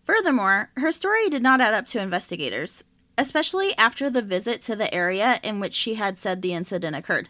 Furthermore, 0.04 0.70
her 0.76 0.90
story 0.90 1.28
did 1.28 1.40
not 1.40 1.60
add 1.60 1.72
up 1.72 1.86
to 1.86 2.00
investigators, 2.00 2.82
especially 3.16 3.78
after 3.78 4.10
the 4.10 4.22
visit 4.22 4.60
to 4.62 4.74
the 4.74 4.92
area 4.92 5.38
in 5.44 5.60
which 5.60 5.72
she 5.72 5.94
had 5.94 6.18
said 6.18 6.42
the 6.42 6.52
incident 6.52 6.96
occurred. 6.96 7.28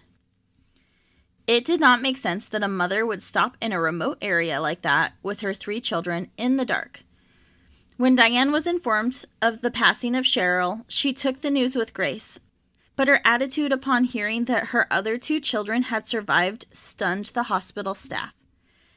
It 1.46 1.66
did 1.66 1.78
not 1.78 2.00
make 2.00 2.16
sense 2.16 2.46
that 2.46 2.62
a 2.62 2.66
mother 2.66 3.04
would 3.04 3.22
stop 3.22 3.58
in 3.60 3.70
a 3.74 3.78
remote 3.78 4.16
area 4.22 4.62
like 4.62 4.80
that 4.80 5.12
with 5.22 5.40
her 5.40 5.52
three 5.52 5.82
children 5.82 6.30
in 6.38 6.56
the 6.56 6.64
dark. 6.64 7.02
When 7.98 8.16
Diane 8.16 8.50
was 8.50 8.66
informed 8.66 9.26
of 9.42 9.60
the 9.60 9.70
passing 9.70 10.16
of 10.16 10.24
Cheryl, 10.24 10.86
she 10.88 11.12
took 11.12 11.42
the 11.42 11.50
news 11.50 11.76
with 11.76 11.92
grace. 11.92 12.40
But 12.98 13.06
her 13.06 13.20
attitude 13.24 13.70
upon 13.70 14.02
hearing 14.02 14.46
that 14.46 14.70
her 14.70 14.92
other 14.92 15.18
two 15.18 15.38
children 15.38 15.84
had 15.84 16.08
survived 16.08 16.66
stunned 16.72 17.26
the 17.26 17.44
hospital 17.44 17.94
staff. 17.94 18.32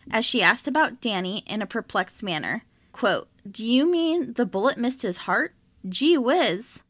As 0.10 0.26
she 0.26 0.42
asked 0.42 0.68
about 0.68 1.02
Danny 1.02 1.44
in 1.46 1.62
a 1.62 1.68
perplexed 1.68 2.24
manner, 2.24 2.64
quote, 2.94 3.30
Do 3.50 3.64
you 3.64 3.86
mean 3.86 4.34
the 4.34 4.46
bullet 4.48 4.80
missed 4.80 5.04
his 5.04 5.18
heart? 5.30 5.54
Gee 5.88 6.18
whiz! 6.18 6.82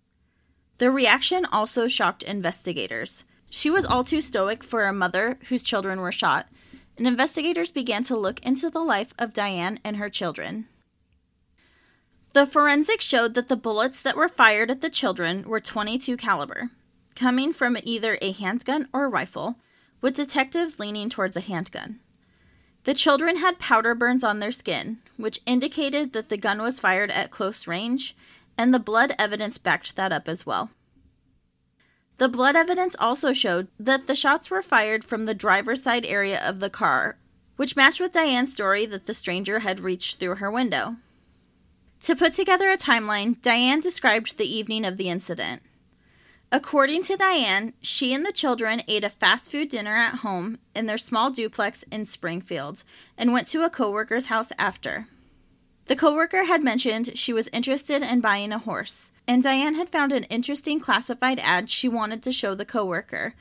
The 0.78 0.90
reaction 0.90 1.44
also 1.44 1.90
shocked 1.90 2.24
investigators. 2.24 3.26
She 3.50 3.70
was 3.70 3.84
all 3.84 4.06
too 4.06 4.22
stoic 4.22 4.64
for 4.64 4.86
a 4.86 4.94
mother 4.94 5.38
whose 5.50 5.64
children 5.64 6.00
were 6.00 6.14
shot, 6.14 6.48
and 6.98 7.06
investigators 7.06 7.72
began 7.72 8.04
to 8.04 8.16
look 8.16 8.40
into 8.40 8.70
the 8.70 8.86
life 8.86 9.14
of 9.20 9.34
Diane 9.34 9.82
and 9.84 9.98
her 9.98 10.10
children. 10.10 10.70
The 12.32 12.48
forensics 12.48 13.04
showed 13.04 13.34
that 13.34 13.50
the 13.50 13.58
bullets 13.58 14.02
that 14.02 14.16
were 14.16 14.30
fired 14.30 14.72
at 14.72 14.80
the 14.80 14.90
children 14.90 15.44
were 15.44 15.60
22 15.60 16.16
caliber, 16.16 16.72
coming 17.16 17.54
from 17.54 17.78
either 17.84 18.18
a 18.22 18.32
handgun 18.32 18.88
or 18.94 19.06
a 19.06 19.10
rifle, 19.10 19.58
with 20.02 20.16
detectives 20.16 20.80
leaning 20.80 21.10
towards 21.10 21.38
a 21.38 21.42
handgun. 21.42 22.00
The 22.84 22.94
children 22.94 23.38
had 23.38 23.60
powder 23.60 23.94
burns 23.94 24.24
on 24.24 24.40
their 24.40 24.52
skin, 24.52 24.98
which 25.18 25.42
indicated 25.46 26.14
that 26.14 26.30
the 26.30 26.38
gun 26.38 26.62
was 26.62 26.80
fired 26.80 27.12
at 27.12 27.30
close 27.30 27.68
range, 27.68 28.16
and 28.58 28.74
the 28.74 28.80
blood 28.80 29.14
evidence 29.20 29.58
backed 29.58 29.96
that 29.96 30.12
up 30.12 30.28
as 30.28 30.46
well. 30.46 30.72
The 32.18 32.30
blood 32.30 32.56
evidence 32.56 32.96
also 33.00 33.34
showed 33.34 33.68
that 33.80 34.08
the 34.08 34.16
shots 34.16 34.50
were 34.50 34.62
fired 34.62 35.04
from 35.04 35.26
the 35.26 35.34
driver's 35.34 35.84
side 35.84 36.06
area 36.06 36.40
of 36.40 36.60
the 36.60 36.70
car, 36.70 37.18
which 37.56 37.76
matched 37.76 38.00
with 38.00 38.12
Diane's 38.12 38.54
story 38.54 38.86
that 38.88 39.06
the 39.06 39.14
stranger 39.14 39.60
had 39.60 39.80
reached 39.80 40.20
through 40.20 40.36
her 40.36 40.52
window. 40.52 40.98
To 42.02 42.16
put 42.16 42.34
together 42.34 42.70
a 42.70 42.78
timeline, 42.78 43.40
Diane 43.42 43.80
described 43.80 44.38
the 44.38 44.56
evening 44.56 44.86
of 44.86 44.98
the 44.98 45.10
incident. 45.10 45.62
According 46.54 47.04
to 47.04 47.16
Diane, 47.16 47.74
she 47.82 48.14
and 48.14 48.26
the 48.26 48.34
children 48.34 48.84
ate 48.86 49.06
a 49.06 49.10
fast 49.10 49.50
food 49.50 49.70
dinner 49.70 49.96
at 49.96 50.16
home 50.16 50.58
in 50.76 50.86
their 50.86 50.98
small 50.98 51.32
duplex 51.32 51.84
in 51.84 52.04
Springfield 52.04 52.84
and 53.18 53.32
went 53.32 53.48
to 53.48 53.64
a 53.64 53.70
coworker's 53.70 54.26
house 54.26 54.52
after. 54.60 55.08
The 55.86 55.96
coworker 55.96 56.44
had 56.44 56.62
mentioned 56.62 57.18
she 57.18 57.32
was 57.32 57.48
interested 57.54 58.02
in 58.02 58.20
buying 58.20 58.52
a 58.52 58.58
horse, 58.58 59.14
and 59.26 59.42
Diane 59.42 59.76
had 59.76 59.88
found 59.88 60.12
an 60.12 60.26
interesting 60.26 60.82
classified 60.82 61.40
ad 61.40 61.70
she 61.70 61.88
wanted 61.88 62.22
to 62.24 62.34
show 62.34 62.54
the 62.54 62.66
coworker. 62.66 63.34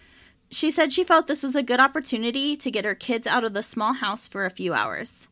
She 0.49 0.71
said 0.71 0.93
she 0.93 1.03
felt 1.03 1.27
this 1.27 1.43
was 1.43 1.57
a 1.57 1.65
good 1.65 1.81
opportunity 1.81 2.57
to 2.57 2.71
get 2.71 2.85
her 2.85 2.95
kids 2.95 3.27
out 3.27 3.45
of 3.45 3.55
the 3.55 3.63
small 3.63 3.95
house 3.95 4.29
for 4.29 4.47
a 4.47 4.51
few 4.51 4.73
hours. 4.73 5.27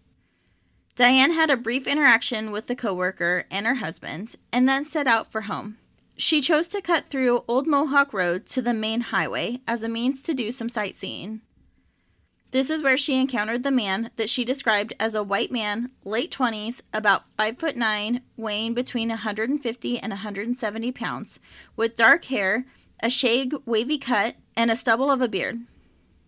Diane 0.97 1.31
had 1.31 1.49
a 1.49 1.57
brief 1.57 1.87
interaction 1.87 2.51
with 2.51 2.67
the 2.67 2.75
coworker 2.75 3.45
and 3.53 3.67
her 3.67 3.77
husband 3.77 4.35
and 4.53 4.69
then 4.69 4.85
set 4.85 5.07
out 5.07 5.31
for 5.31 5.43
home. 5.43 5.79
She 6.21 6.41
chose 6.41 6.67
to 6.69 6.83
cut 6.83 7.07
through 7.07 7.45
Old 7.47 7.69
Mohawk 7.69 8.13
Road 8.13 8.45
to 8.47 8.61
the 8.61 8.75
main 8.75 9.03
highway 9.03 9.61
as 9.69 9.85
a 9.85 9.89
means 9.89 10.21
to 10.25 10.35
do 10.35 10.51
some 10.51 10.69
sightseeing. 10.69 11.43
This 12.51 12.71
is 12.71 12.83
where 12.83 12.97
she 12.97 13.21
encountered 13.21 13.63
the 13.63 13.71
man 13.71 14.11
that 14.17 14.29
she 14.29 14.45
described 14.45 14.95
as 14.99 15.15
a 15.15 15.23
white 15.23 15.53
man, 15.53 15.93
late 16.05 16.33
20s, 16.33 16.83
about 16.93 17.31
5 17.37 17.59
foot 17.59 17.77
9, 17.77 18.21
weighing 18.37 18.75
between 18.75 19.11
150 19.11 19.99
and 20.01 20.11
170 20.11 20.91
pounds, 20.91 21.39
with 21.77 21.95
dark 21.95 22.25
hair, 22.25 22.67
a 23.01 23.09
shag 23.09 23.55
wavy 23.65 23.99
cut, 23.99 24.35
and 24.57 24.73
a 24.73 24.77
stubble 24.77 25.13
of 25.13 25.23
a 25.23 25.29
beard. 25.29 25.61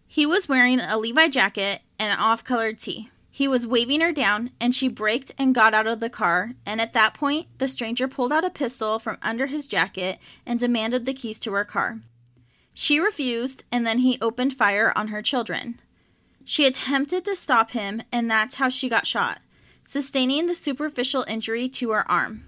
He 0.06 0.24
was 0.24 0.48
wearing 0.48 0.78
a 0.78 0.98
Levi 0.98 1.26
jacket 1.26 1.80
and 1.98 2.12
an 2.12 2.18
off 2.20 2.44
colored 2.44 2.78
tee. 2.78 3.10
He 3.40 3.48
was 3.48 3.66
waving 3.66 4.02
her 4.02 4.12
down, 4.12 4.50
and 4.60 4.74
she 4.74 4.86
braked 4.86 5.32
and 5.38 5.54
got 5.54 5.72
out 5.72 5.86
of 5.86 6.00
the 6.00 6.10
car. 6.10 6.52
And 6.66 6.78
at 6.78 6.92
that 6.92 7.14
point, 7.14 7.46
the 7.56 7.68
stranger 7.68 8.06
pulled 8.06 8.34
out 8.34 8.44
a 8.44 8.50
pistol 8.50 8.98
from 8.98 9.16
under 9.22 9.46
his 9.46 9.66
jacket 9.66 10.18
and 10.44 10.60
demanded 10.60 11.06
the 11.06 11.14
keys 11.14 11.38
to 11.38 11.52
her 11.52 11.64
car. 11.64 12.00
She 12.74 13.00
refused, 13.00 13.64
and 13.72 13.86
then 13.86 14.00
he 14.00 14.18
opened 14.20 14.58
fire 14.58 14.92
on 14.94 15.08
her 15.08 15.22
children. 15.22 15.80
She 16.44 16.66
attempted 16.66 17.24
to 17.24 17.34
stop 17.34 17.70
him, 17.70 18.02
and 18.12 18.30
that's 18.30 18.56
how 18.56 18.68
she 18.68 18.90
got 18.90 19.06
shot, 19.06 19.38
sustaining 19.84 20.44
the 20.44 20.54
superficial 20.54 21.24
injury 21.26 21.66
to 21.70 21.92
her 21.92 22.10
arm. 22.12 22.44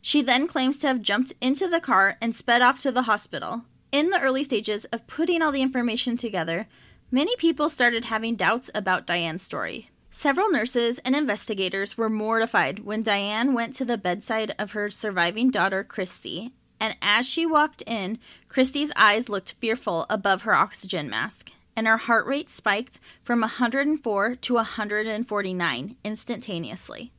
She 0.00 0.22
then 0.22 0.46
claims 0.46 0.78
to 0.78 0.86
have 0.86 1.02
jumped 1.02 1.32
into 1.40 1.66
the 1.66 1.80
car 1.80 2.16
and 2.22 2.36
sped 2.36 2.62
off 2.62 2.78
to 2.78 2.92
the 2.92 3.02
hospital. 3.02 3.64
In 3.90 4.10
the 4.10 4.20
early 4.20 4.44
stages 4.44 4.84
of 4.84 5.08
putting 5.08 5.42
all 5.42 5.50
the 5.50 5.62
information 5.62 6.16
together, 6.16 6.68
many 7.10 7.34
people 7.36 7.68
started 7.68 8.06
having 8.06 8.36
doubts 8.36 8.70
about 8.74 9.06
Diane's 9.06 9.42
story. 9.42 9.90
Several 10.10 10.50
nurses 10.50 10.98
and 11.04 11.14
investigators 11.14 11.98
were 11.98 12.08
mortified 12.08 12.80
when 12.80 13.02
Diane 13.02 13.52
went 13.52 13.74
to 13.74 13.84
the 13.84 13.98
bedside 13.98 14.54
of 14.58 14.72
her 14.72 14.90
surviving 14.90 15.50
daughter, 15.50 15.84
Christy, 15.84 16.52
and 16.80 16.96
as 17.02 17.26
she 17.26 17.46
walked 17.46 17.82
in, 17.82 18.18
Christy's 18.48 18.92
eyes 18.96 19.28
looked 19.28 19.52
fearful 19.60 20.06
above 20.08 20.42
her 20.42 20.54
oxygen 20.54 21.08
mask 21.10 21.50
and 21.76 21.86
her 21.86 21.98
heart 21.98 22.26
rate 22.26 22.48
spiked 22.48 22.98
from 23.22 23.40
104 23.40 24.36
to 24.36 24.54
149 24.54 25.96
instantaneously. 26.02 27.12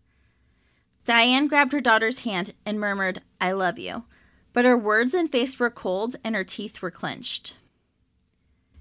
Diane 1.06 1.48
grabbed 1.48 1.74
her 1.74 1.80
daughter's 1.80 2.20
hand 2.20 2.54
and 2.66 2.80
murmured, 2.80 3.22
I 3.40 3.52
love 3.52 3.78
you, 3.78 4.04
but 4.54 4.66
her 4.66 4.76
words 4.76 5.14
and 5.14 5.32
face 5.32 5.60
were 5.60 5.70
cold 5.70 6.16
and 6.24 6.36
her 6.36 6.44
teeth 6.44 6.82
were 6.82 6.92
clenched. 6.92 7.57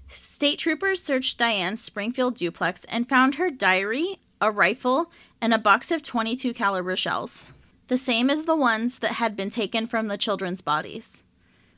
State 0.07 0.59
troopers 0.59 1.03
searched 1.03 1.37
Diane's 1.37 1.81
Springfield 1.81 2.35
duplex 2.35 2.85
and 2.85 3.09
found 3.09 3.35
her 3.35 3.51
diary, 3.51 4.19
a 4.39 4.51
rifle, 4.51 5.11
and 5.41 5.53
a 5.53 5.57
box 5.57 5.91
of 5.91 6.01
22 6.01 6.53
caliber 6.53 6.95
shells, 6.95 7.51
the 7.87 7.97
same 7.97 8.29
as 8.29 8.43
the 8.43 8.55
ones 8.55 8.99
that 8.99 9.13
had 9.13 9.35
been 9.35 9.49
taken 9.49 9.85
from 9.85 10.07
the 10.07 10.17
children's 10.17 10.61
bodies. 10.61 11.23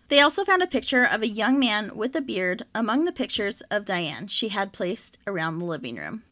They 0.09 0.19
also 0.21 0.43
found 0.43 0.63
a 0.63 0.67
picture 0.67 1.03
of 1.03 1.21
a 1.21 1.27
young 1.27 1.59
man 1.59 1.95
with 1.95 2.15
a 2.15 2.21
beard 2.21 2.63
among 2.74 3.05
the 3.05 3.12
pictures 3.12 3.62
of 3.69 3.86
Diane 3.86 4.27
she 4.27 4.50
had 4.50 4.74
placed 4.74 5.17
around 5.27 5.59
the 5.59 5.65
living 5.65 5.95
room. 5.95 6.24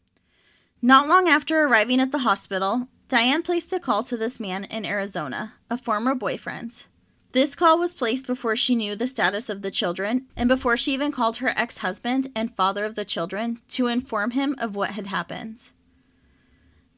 Not 0.82 1.08
long 1.08 1.28
after 1.28 1.62
arriving 1.62 2.00
at 2.00 2.12
the 2.12 2.18
hospital, 2.18 2.88
Diane 3.08 3.42
placed 3.42 3.72
a 3.72 3.80
call 3.80 4.02
to 4.04 4.16
this 4.16 4.38
man 4.38 4.64
in 4.64 4.84
Arizona, 4.84 5.54
a 5.70 5.78
former 5.78 6.14
boyfriend. 6.14 6.84
This 7.32 7.54
call 7.54 7.78
was 7.78 7.92
placed 7.92 8.26
before 8.26 8.56
she 8.56 8.74
knew 8.74 8.96
the 8.96 9.06
status 9.06 9.50
of 9.50 9.60
the 9.60 9.70
children 9.70 10.26
and 10.34 10.48
before 10.48 10.78
she 10.78 10.94
even 10.94 11.12
called 11.12 11.38
her 11.38 11.52
ex 11.56 11.78
husband 11.78 12.30
and 12.34 12.56
father 12.56 12.84
of 12.86 12.94
the 12.94 13.04
children 13.04 13.60
to 13.68 13.86
inform 13.86 14.30
him 14.30 14.54
of 14.58 14.74
what 14.74 14.92
had 14.92 15.08
happened. 15.08 15.70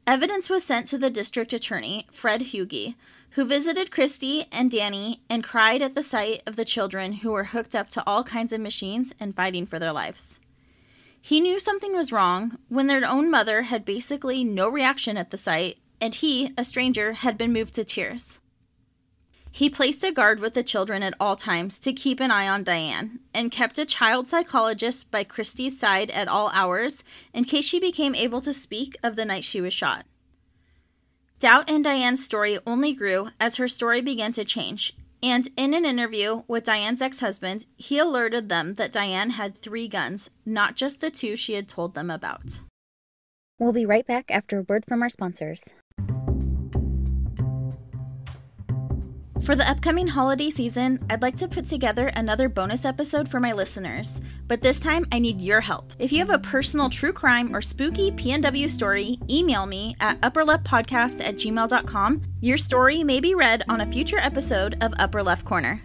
Evidence 0.06 0.48
was 0.48 0.64
sent 0.64 0.86
to 0.88 0.98
the 0.98 1.10
district 1.10 1.52
attorney, 1.52 2.06
Fred 2.12 2.42
Hugi, 2.42 2.94
who 3.30 3.44
visited 3.44 3.90
Christy 3.90 4.46
and 4.50 4.70
Danny 4.70 5.20
and 5.28 5.44
cried 5.44 5.82
at 5.82 5.94
the 5.94 6.02
sight 6.02 6.42
of 6.46 6.56
the 6.56 6.64
children 6.64 7.12
who 7.14 7.30
were 7.30 7.44
hooked 7.44 7.74
up 7.74 7.88
to 7.90 8.02
all 8.06 8.24
kinds 8.24 8.52
of 8.52 8.60
machines 8.60 9.12
and 9.20 9.36
fighting 9.36 9.66
for 9.66 9.78
their 9.78 9.92
lives. 9.92 10.40
He 11.20 11.40
knew 11.40 11.60
something 11.60 11.94
was 11.94 12.12
wrong 12.12 12.58
when 12.68 12.86
their 12.86 13.06
own 13.06 13.30
mother 13.30 13.62
had 13.62 13.84
basically 13.84 14.42
no 14.42 14.68
reaction 14.68 15.16
at 15.16 15.30
the 15.30 15.38
sight, 15.38 15.78
and 16.00 16.14
he, 16.14 16.52
a 16.56 16.64
stranger, 16.64 17.12
had 17.12 17.36
been 17.36 17.52
moved 17.52 17.74
to 17.74 17.84
tears. 17.84 18.40
He 19.52 19.68
placed 19.68 20.04
a 20.04 20.12
guard 20.12 20.40
with 20.40 20.54
the 20.54 20.62
children 20.62 21.02
at 21.02 21.14
all 21.18 21.34
times 21.34 21.78
to 21.80 21.92
keep 21.92 22.20
an 22.20 22.30
eye 22.30 22.48
on 22.48 22.62
Diane, 22.62 23.18
and 23.34 23.50
kept 23.50 23.78
a 23.78 23.84
child 23.84 24.28
psychologist 24.28 25.10
by 25.10 25.24
Christy's 25.24 25.78
side 25.78 26.10
at 26.10 26.28
all 26.28 26.50
hours 26.54 27.02
in 27.34 27.44
case 27.44 27.64
she 27.64 27.80
became 27.80 28.14
able 28.14 28.40
to 28.42 28.54
speak 28.54 28.96
of 29.02 29.16
the 29.16 29.24
night 29.24 29.44
she 29.44 29.60
was 29.60 29.74
shot. 29.74 30.06
Doubt 31.40 31.68
in 31.68 31.82
Diane's 31.82 32.24
story 32.24 32.58
only 32.66 32.92
grew 32.92 33.30
as 33.40 33.56
her 33.56 33.66
story 33.66 34.00
began 34.00 34.32
to 34.32 34.44
change, 34.44 34.94
and 35.22 35.48
in 35.56 35.74
an 35.74 35.84
interview 35.84 36.42
with 36.46 36.64
Diane's 36.64 37.02
ex 37.02 37.20
husband, 37.20 37.66
he 37.76 37.98
alerted 37.98 38.48
them 38.48 38.74
that 38.74 38.92
Diane 38.92 39.30
had 39.30 39.56
three 39.56 39.88
guns, 39.88 40.30
not 40.46 40.76
just 40.76 41.00
the 41.00 41.10
two 41.10 41.36
she 41.36 41.54
had 41.54 41.66
told 41.66 41.94
them 41.94 42.10
about. 42.10 42.60
We'll 43.58 43.72
be 43.72 43.86
right 43.86 44.06
back 44.06 44.30
after 44.30 44.58
a 44.58 44.62
word 44.62 44.84
from 44.86 45.02
our 45.02 45.08
sponsors. 45.08 45.74
For 49.50 49.56
the 49.56 49.68
upcoming 49.68 50.06
holiday 50.06 50.48
season, 50.48 51.04
I'd 51.10 51.22
like 51.22 51.36
to 51.38 51.48
put 51.48 51.66
together 51.66 52.06
another 52.14 52.48
bonus 52.48 52.84
episode 52.84 53.28
for 53.28 53.40
my 53.40 53.50
listeners, 53.50 54.20
but 54.46 54.60
this 54.62 54.78
time 54.78 55.04
I 55.10 55.18
need 55.18 55.40
your 55.40 55.60
help. 55.60 55.92
If 55.98 56.12
you 56.12 56.20
have 56.20 56.30
a 56.30 56.38
personal 56.38 56.88
true 56.88 57.12
crime 57.12 57.52
or 57.52 57.60
spooky 57.60 58.12
PNW 58.12 58.70
story, 58.70 59.18
email 59.28 59.66
me 59.66 59.96
at 59.98 60.20
upperleftpodcast 60.20 61.26
at 61.26 61.34
gmail.com. 61.34 62.22
Your 62.40 62.58
story 62.58 63.02
may 63.02 63.18
be 63.18 63.34
read 63.34 63.64
on 63.68 63.80
a 63.80 63.90
future 63.90 64.18
episode 64.18 64.76
of 64.80 64.94
Upper 65.00 65.20
Left 65.20 65.44
Corner. 65.44 65.82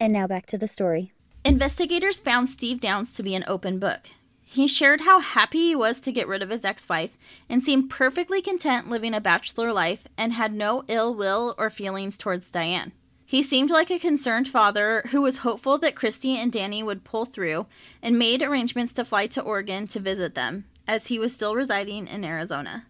And 0.00 0.12
now 0.12 0.26
back 0.26 0.46
to 0.46 0.58
the 0.58 0.66
story. 0.66 1.12
Investigators 1.44 2.18
found 2.18 2.48
Steve 2.48 2.80
Downs 2.80 3.12
to 3.12 3.22
be 3.22 3.36
an 3.36 3.44
open 3.46 3.78
book. 3.78 4.08
He 4.52 4.66
shared 4.66 5.02
how 5.02 5.20
happy 5.20 5.68
he 5.68 5.76
was 5.76 6.00
to 6.00 6.10
get 6.10 6.26
rid 6.26 6.42
of 6.42 6.50
his 6.50 6.64
ex 6.64 6.88
wife 6.88 7.16
and 7.48 7.62
seemed 7.62 7.88
perfectly 7.88 8.42
content 8.42 8.90
living 8.90 9.14
a 9.14 9.20
bachelor 9.20 9.72
life 9.72 10.08
and 10.16 10.32
had 10.32 10.52
no 10.52 10.82
ill 10.88 11.14
will 11.14 11.54
or 11.56 11.70
feelings 11.70 12.18
towards 12.18 12.50
Diane. 12.50 12.90
He 13.24 13.44
seemed 13.44 13.70
like 13.70 13.92
a 13.92 13.98
concerned 14.00 14.48
father 14.48 15.04
who 15.12 15.20
was 15.20 15.46
hopeful 15.46 15.78
that 15.78 15.94
Christy 15.94 16.36
and 16.36 16.50
Danny 16.50 16.82
would 16.82 17.04
pull 17.04 17.26
through 17.26 17.66
and 18.02 18.18
made 18.18 18.42
arrangements 18.42 18.92
to 18.94 19.04
fly 19.04 19.28
to 19.28 19.40
Oregon 19.40 19.86
to 19.86 20.00
visit 20.00 20.34
them, 20.34 20.64
as 20.84 21.06
he 21.06 21.18
was 21.20 21.32
still 21.32 21.54
residing 21.54 22.08
in 22.08 22.24
Arizona. 22.24 22.86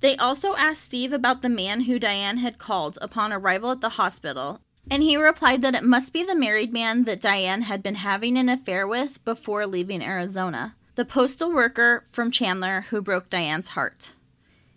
They 0.00 0.16
also 0.16 0.56
asked 0.56 0.82
Steve 0.82 1.12
about 1.12 1.42
the 1.42 1.48
man 1.48 1.82
who 1.82 2.00
Diane 2.00 2.38
had 2.38 2.58
called 2.58 2.98
upon 3.00 3.32
arrival 3.32 3.70
at 3.70 3.80
the 3.80 3.90
hospital 3.90 4.62
and 4.90 5.02
he 5.02 5.16
replied 5.16 5.62
that 5.62 5.74
it 5.74 5.84
must 5.84 6.12
be 6.12 6.22
the 6.22 6.34
married 6.34 6.72
man 6.72 7.04
that 7.04 7.20
Diane 7.20 7.62
had 7.62 7.82
been 7.82 7.96
having 7.96 8.38
an 8.38 8.48
affair 8.48 8.86
with 8.86 9.22
before 9.24 9.66
leaving 9.66 10.02
Arizona, 10.02 10.74
the 10.94 11.04
postal 11.04 11.52
worker 11.52 12.04
from 12.10 12.30
Chandler 12.30 12.86
who 12.88 13.02
broke 13.02 13.28
Diane's 13.28 13.68
heart. 13.68 14.12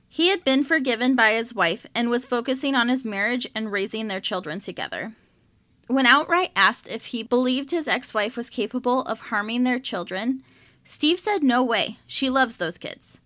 He 0.10 0.28
had 0.28 0.44
been 0.44 0.66
forgiven 0.66 1.16
by 1.16 1.32
his 1.32 1.54
wife 1.54 1.86
and 1.96 2.10
was 2.10 2.26
focusing 2.26 2.76
on 2.76 2.90
his 2.90 3.06
marriage 3.06 3.48
and 3.56 3.72
raising 3.72 4.10
their 4.10 4.20
children 4.20 4.60
together. 4.60 5.14
When 5.88 6.06
outright 6.06 6.52
asked 6.54 6.90
if 6.90 7.06
he 7.06 7.24
believed 7.24 7.72
his 7.72 7.88
ex 7.88 8.14
wife 8.14 8.36
was 8.36 8.50
capable 8.50 9.04
of 9.04 9.20
harming 9.22 9.64
their 9.64 9.80
children, 9.80 10.44
Steve 10.84 11.20
said 11.20 11.44
no 11.44 11.64
way, 11.64 11.98
she 12.06 12.30
loves 12.30 12.58
those 12.58 12.78
kids. 12.78 13.21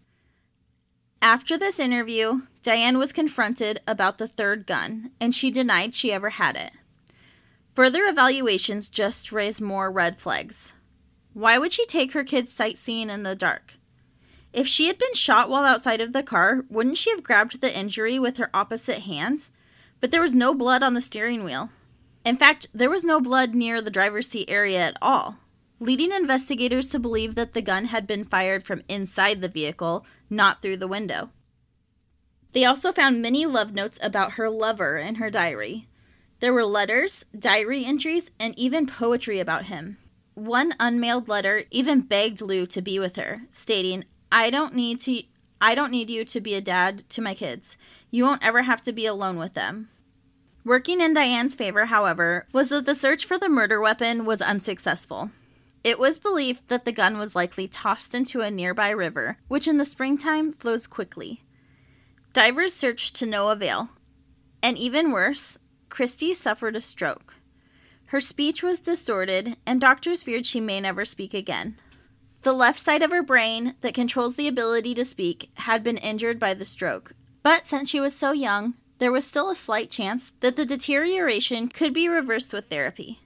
After 1.22 1.58
this 1.58 1.80
interview, 1.80 2.42
Diane 2.62 2.98
was 2.98 3.14
confronted 3.14 3.82
about 3.88 4.18
the 4.18 4.28
third 4.28 4.68
gun, 4.68 5.12
and 5.20 5.34
she 5.34 5.52
denied 5.52 5.94
she 5.94 6.12
ever 6.12 6.32
had 6.32 6.56
it. 6.56 6.72
Further 7.74 8.06
evaluations 8.06 8.90
just 8.90 9.32
raised 9.32 9.62
more 9.62 9.92
red 9.92 10.18
flags. 10.18 10.74
Why 11.34 11.58
would 11.58 11.74
she 11.74 11.86
take 11.86 12.14
her 12.14 12.24
kids 12.24 12.54
sightseeing 12.54 13.10
in 13.10 13.24
the 13.24 13.36
dark? 13.36 13.74
If 14.54 14.68
she 14.68 14.88
had 14.88 14.98
been 14.98 15.14
shot 15.14 15.50
while 15.50 15.66
outside 15.66 16.00
of 16.00 16.14
the 16.14 16.24
car, 16.24 16.64
wouldn't 16.70 16.98
she 16.98 17.10
have 17.10 17.24
grabbed 17.24 17.60
the 17.60 17.78
injury 17.78 18.18
with 18.18 18.38
her 18.38 18.50
opposite 18.54 19.00
hand? 19.00 19.50
But 20.00 20.12
there 20.12 20.22
was 20.22 20.34
no 20.34 20.54
blood 20.54 20.82
on 20.82 20.94
the 20.94 21.02
steering 21.02 21.44
wheel. 21.44 21.70
In 22.24 22.38
fact, 22.38 22.68
there 22.74 22.90
was 22.90 23.04
no 23.04 23.20
blood 23.20 23.54
near 23.54 23.82
the 23.82 23.92
driver's 23.92 24.30
seat 24.30 24.50
area 24.50 24.80
at 24.80 24.98
all, 25.02 25.38
leading 25.80 26.12
investigators 26.12 26.88
to 26.88 27.00
believe 27.00 27.36
that 27.36 27.54
the 27.54 27.62
gun 27.62 27.86
had 27.86 28.08
been 28.08 28.24
fired 28.24 28.64
from 28.64 28.84
inside 28.88 29.42
the 29.42 29.48
vehicle, 29.48 30.06
not 30.30 30.62
through 30.62 30.78
the 30.78 30.88
window. 30.88 31.30
They 32.54 32.64
also 32.64 32.92
found 32.92 33.22
many 33.22 33.46
love 33.46 33.74
notes 33.74 34.00
about 34.02 34.34
her 34.34 34.50
lover 34.50 34.98
in 34.98 35.16
her 35.16 35.30
diary. 35.30 35.88
There 36.40 36.54
were 36.54 36.64
letters, 36.64 37.26
diary 37.38 37.86
entries, 37.86 38.32
and 38.40 38.58
even 38.58 38.88
poetry 38.88 39.40
about 39.40 39.66
him. 39.66 39.98
One 40.36 40.74
unmailed 40.80 41.28
letter 41.28 41.64
even 41.72 42.02
begged 42.02 42.42
Lou 42.42 42.66
to 42.68 42.82
be 42.82 43.00
with 43.00 43.16
her, 43.16 43.44
stating, 43.52 44.06
"I 44.32 44.50
don't 44.50 44.74
need 44.74 45.02
to 45.02 45.24
I 45.62 45.74
don't 45.74 45.92
need 45.92 46.10
you 46.10 46.26
to 46.26 46.42
be 46.42 46.54
a 46.54 46.62
dad 46.62 47.10
to 47.10 47.22
my 47.22 47.34
kids. 47.34 47.78
You 48.12 48.26
won't 48.26 48.44
ever 48.44 48.64
have 48.64 48.82
to 48.84 48.94
be 48.94 49.06
alone 49.06 49.38
with 49.38 49.54
them." 49.54 49.90
Working 50.66 51.00
in 51.00 51.14
Diane's 51.14 51.56
favor, 51.56 51.86
however, 51.86 52.48
was 52.52 52.70
that 52.70 52.86
the 52.86 52.96
search 52.96 53.26
for 53.26 53.38
the 53.38 53.50
murder 53.50 53.80
weapon 53.80 54.26
was 54.26 54.42
unsuccessful. 54.42 55.32
It 55.86 56.00
was 56.00 56.18
believed 56.18 56.70
that 56.70 56.84
the 56.84 56.92
gun 56.92 57.20
was 57.20 57.36
likely 57.36 57.68
tossed 57.68 58.16
into 58.16 58.42
a 58.42 58.50
nearby 58.50 58.90
river, 58.90 59.38
which 59.48 59.68
in 59.68 59.78
the 59.78 59.86
springtime 59.86 60.54
flows 60.54 60.88
quickly. 60.88 61.44
Divers 62.34 62.74
searched 62.74 63.16
to 63.18 63.28
no 63.28 63.50
avail. 63.50 63.90
And 64.64 64.80
even 64.80 65.12
worse, 65.12 65.60
Christy 65.90 66.34
suffered 66.34 66.76
a 66.76 66.82
stroke. 66.82 67.36
Her 68.08 68.20
speech 68.20 68.64
was 68.64 68.80
distorted, 68.80 69.58
and 69.64 69.80
doctors 69.80 70.24
feared 70.24 70.48
she 70.48 70.60
may 70.60 70.82
never 70.82 71.06
speak 71.06 71.36
again. 71.36 71.78
The 72.42 72.54
left 72.54 72.80
side 72.80 73.04
of 73.04 73.12
her 73.12 73.22
brain, 73.22 73.76
that 73.82 73.94
controls 73.94 74.38
the 74.38 74.48
ability 74.48 74.96
to 74.96 75.06
speak, 75.06 75.52
had 75.54 75.84
been 75.84 75.98
injured 75.98 76.40
by 76.40 76.56
the 76.56 76.66
stroke. 76.66 77.12
But 77.44 77.68
since 77.68 77.92
she 77.92 78.00
was 78.00 78.16
so 78.16 78.32
young, 78.32 78.74
there 78.98 79.12
was 79.12 79.24
still 79.24 79.52
a 79.52 79.56
slight 79.56 79.92
chance 79.92 80.34
that 80.40 80.56
the 80.56 80.66
deterioration 80.66 81.68
could 81.68 81.94
be 81.94 82.10
reversed 82.10 82.54
with 82.54 82.72
therapy. 82.72 83.20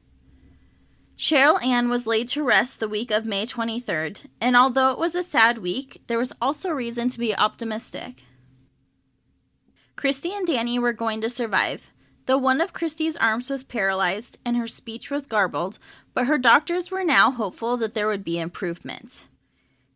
Cheryl 1.19 1.61
Ann 1.61 1.89
was 1.89 2.07
laid 2.07 2.29
to 2.29 2.43
rest 2.43 2.79
the 2.79 2.87
week 2.87 3.11
of 3.11 3.25
May 3.25 3.45
23rd, 3.45 4.27
and 4.39 4.55
although 4.55 4.91
it 4.91 4.97
was 4.97 5.15
a 5.15 5.21
sad 5.21 5.57
week, 5.57 6.01
there 6.07 6.17
was 6.17 6.31
also 6.41 6.69
reason 6.69 7.09
to 7.09 7.19
be 7.19 7.35
optimistic. 7.35 8.23
Christy 9.97 10.33
and 10.33 10.47
Danny 10.47 10.79
were 10.79 10.93
going 10.93 11.19
to 11.19 11.29
survive, 11.29 11.91
Though 12.29 12.37
one 12.37 12.61
of 12.61 12.73
Christy's 12.73 13.17
arms 13.17 13.49
was 13.49 13.63
paralyzed 13.63 14.37
and 14.45 14.55
her 14.55 14.67
speech 14.67 15.09
was 15.09 15.25
garbled, 15.25 15.79
but 16.13 16.27
her 16.27 16.37
doctors 16.37 16.91
were 16.91 17.03
now 17.03 17.31
hopeful 17.31 17.75
that 17.77 17.95
there 17.95 18.07
would 18.07 18.23
be 18.23 18.37
improvement. 18.37 19.27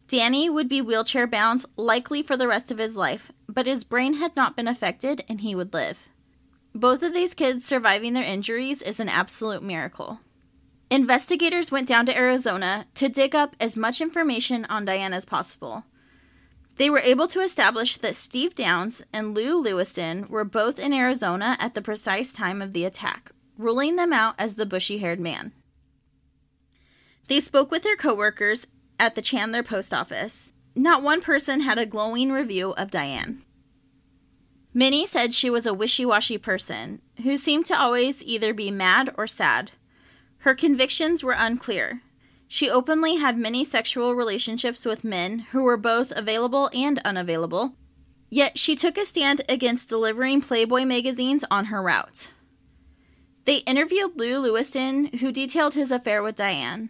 Danny 0.07 0.49
would 0.49 0.67
be 0.67 0.81
wheelchair 0.81 1.27
bound, 1.27 1.63
likely 1.77 2.23
for 2.23 2.35
the 2.35 2.47
rest 2.47 2.71
of 2.71 2.79
his 2.79 2.95
life, 2.95 3.31
but 3.47 3.67
his 3.67 3.83
brain 3.83 4.15
had 4.15 4.35
not 4.35 4.55
been 4.55 4.67
affected 4.67 5.23
and 5.29 5.41
he 5.41 5.53
would 5.53 5.75
live. 5.75 6.09
Both 6.73 7.03
of 7.03 7.13
these 7.13 7.35
kids 7.35 7.65
surviving 7.65 8.13
their 8.13 8.23
injuries 8.23 8.81
is 8.81 8.99
an 8.99 9.09
absolute 9.09 9.61
miracle. 9.61 10.19
Investigators 10.93 11.71
went 11.71 11.87
down 11.87 12.05
to 12.05 12.15
Arizona 12.15 12.85
to 12.93 13.09
dig 13.09 13.33
up 13.33 13.55
as 13.59 13.75
much 13.75 13.99
information 13.99 14.63
on 14.65 14.85
Diane 14.85 15.11
as 15.11 15.25
possible. 15.25 15.85
They 16.75 16.87
were 16.87 16.99
able 16.99 17.27
to 17.29 17.39
establish 17.39 17.97
that 17.97 18.15
Steve 18.15 18.53
Downs 18.53 19.01
and 19.11 19.33
Lou 19.33 19.59
Lewiston 19.59 20.27
were 20.29 20.45
both 20.45 20.77
in 20.77 20.93
Arizona 20.93 21.57
at 21.59 21.73
the 21.73 21.81
precise 21.81 22.31
time 22.31 22.61
of 22.61 22.73
the 22.73 22.85
attack, 22.85 23.31
ruling 23.57 23.95
them 23.95 24.13
out 24.13 24.35
as 24.37 24.53
the 24.53 24.67
bushy 24.67 24.99
haired 24.99 25.19
man. 25.19 25.53
They 27.27 27.39
spoke 27.39 27.71
with 27.71 27.81
their 27.81 27.95
coworkers 27.95 28.67
at 28.99 29.15
the 29.15 29.23
Chandler 29.23 29.63
post 29.63 29.95
office. 29.95 30.53
Not 30.75 31.01
one 31.01 31.21
person 31.21 31.61
had 31.61 31.79
a 31.79 31.87
glowing 31.87 32.31
review 32.31 32.69
of 32.73 32.91
Diane. 32.91 33.41
Many 34.75 35.07
said 35.07 35.33
she 35.33 35.49
was 35.49 35.65
a 35.65 35.73
wishy 35.73 36.05
washy 36.05 36.37
person 36.37 37.01
who 37.23 37.35
seemed 37.35 37.65
to 37.65 37.79
always 37.79 38.23
either 38.23 38.53
be 38.53 38.69
mad 38.69 39.11
or 39.17 39.25
sad. 39.25 39.71
Her 40.43 40.55
convictions 40.55 41.23
were 41.23 41.37
unclear. 41.37 42.01
She 42.49 42.69
openly 42.69 43.15
had 43.15 43.37
many 43.37 43.63
sexual 43.63 44.13
relationships 44.13 44.83
with 44.83 45.05
men 45.05 45.39
who 45.51 45.63
were 45.63 45.77
both 45.77 46.11
available 46.11 46.69
and 46.73 46.99
unavailable, 47.05 47.75
yet 48.29 48.59
she 48.59 48.75
took 48.75 48.97
a 48.97 49.05
stand 49.05 49.41
against 49.47 49.87
delivering 49.87 50.41
Playboy 50.41 50.83
magazines 50.83 51.45
on 51.49 51.65
her 51.67 51.81
route. 51.81 52.33
They 53.45 53.59
interviewed 53.59 54.19
Lou 54.19 54.37
Lewiston, 54.37 55.05
who 55.19 55.31
detailed 55.31 55.75
his 55.75 55.91
affair 55.91 56.21
with 56.21 56.35
Diane. 56.35 56.89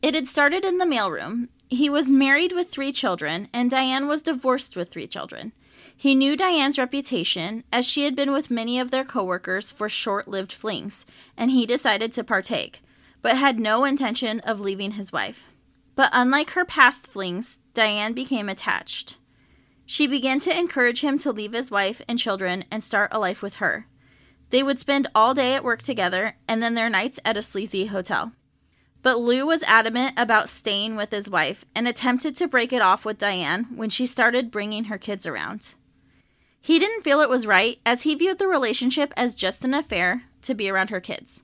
It 0.00 0.14
had 0.14 0.26
started 0.26 0.64
in 0.64 0.78
the 0.78 0.86
mailroom. 0.86 1.50
He 1.68 1.90
was 1.90 2.08
married 2.08 2.52
with 2.52 2.70
three 2.70 2.90
children, 2.90 3.48
and 3.52 3.70
Diane 3.70 4.08
was 4.08 4.22
divorced 4.22 4.76
with 4.76 4.90
three 4.90 5.06
children. 5.06 5.52
He 6.00 6.14
knew 6.14 6.36
Diane's 6.36 6.78
reputation, 6.78 7.64
as 7.72 7.84
she 7.84 8.04
had 8.04 8.14
been 8.14 8.30
with 8.30 8.52
many 8.52 8.78
of 8.78 8.92
their 8.92 9.04
coworkers 9.04 9.72
for 9.72 9.88
short 9.88 10.28
lived 10.28 10.52
flings, 10.52 11.04
and 11.36 11.50
he 11.50 11.66
decided 11.66 12.12
to 12.12 12.22
partake, 12.22 12.82
but 13.20 13.36
had 13.36 13.58
no 13.58 13.84
intention 13.84 14.38
of 14.40 14.60
leaving 14.60 14.92
his 14.92 15.12
wife. 15.12 15.52
But 15.96 16.10
unlike 16.12 16.50
her 16.50 16.64
past 16.64 17.08
flings, 17.10 17.58
Diane 17.74 18.12
became 18.12 18.48
attached. 18.48 19.18
She 19.86 20.06
began 20.06 20.38
to 20.40 20.56
encourage 20.56 21.00
him 21.00 21.18
to 21.18 21.32
leave 21.32 21.52
his 21.52 21.68
wife 21.68 22.00
and 22.08 22.16
children 22.16 22.64
and 22.70 22.84
start 22.84 23.10
a 23.12 23.18
life 23.18 23.42
with 23.42 23.56
her. 23.56 23.88
They 24.50 24.62
would 24.62 24.78
spend 24.78 25.08
all 25.16 25.34
day 25.34 25.56
at 25.56 25.64
work 25.64 25.82
together 25.82 26.36
and 26.46 26.62
then 26.62 26.74
their 26.74 26.88
nights 26.88 27.18
at 27.24 27.36
a 27.36 27.42
sleazy 27.42 27.86
hotel. 27.86 28.30
But 29.02 29.18
Lou 29.18 29.46
was 29.46 29.64
adamant 29.64 30.14
about 30.16 30.48
staying 30.48 30.94
with 30.94 31.10
his 31.10 31.28
wife 31.28 31.64
and 31.74 31.88
attempted 31.88 32.36
to 32.36 32.46
break 32.46 32.72
it 32.72 32.82
off 32.82 33.04
with 33.04 33.18
Diane 33.18 33.66
when 33.74 33.90
she 33.90 34.06
started 34.06 34.52
bringing 34.52 34.84
her 34.84 34.98
kids 34.98 35.26
around. 35.26 35.74
He 36.60 36.78
didn't 36.78 37.02
feel 37.02 37.20
it 37.20 37.30
was 37.30 37.46
right, 37.46 37.78
as 37.86 38.02
he 38.02 38.14
viewed 38.14 38.38
the 38.38 38.48
relationship 38.48 39.12
as 39.16 39.34
just 39.34 39.64
an 39.64 39.74
affair 39.74 40.24
to 40.42 40.54
be 40.54 40.68
around 40.68 40.90
her 40.90 41.00
kids. 41.00 41.42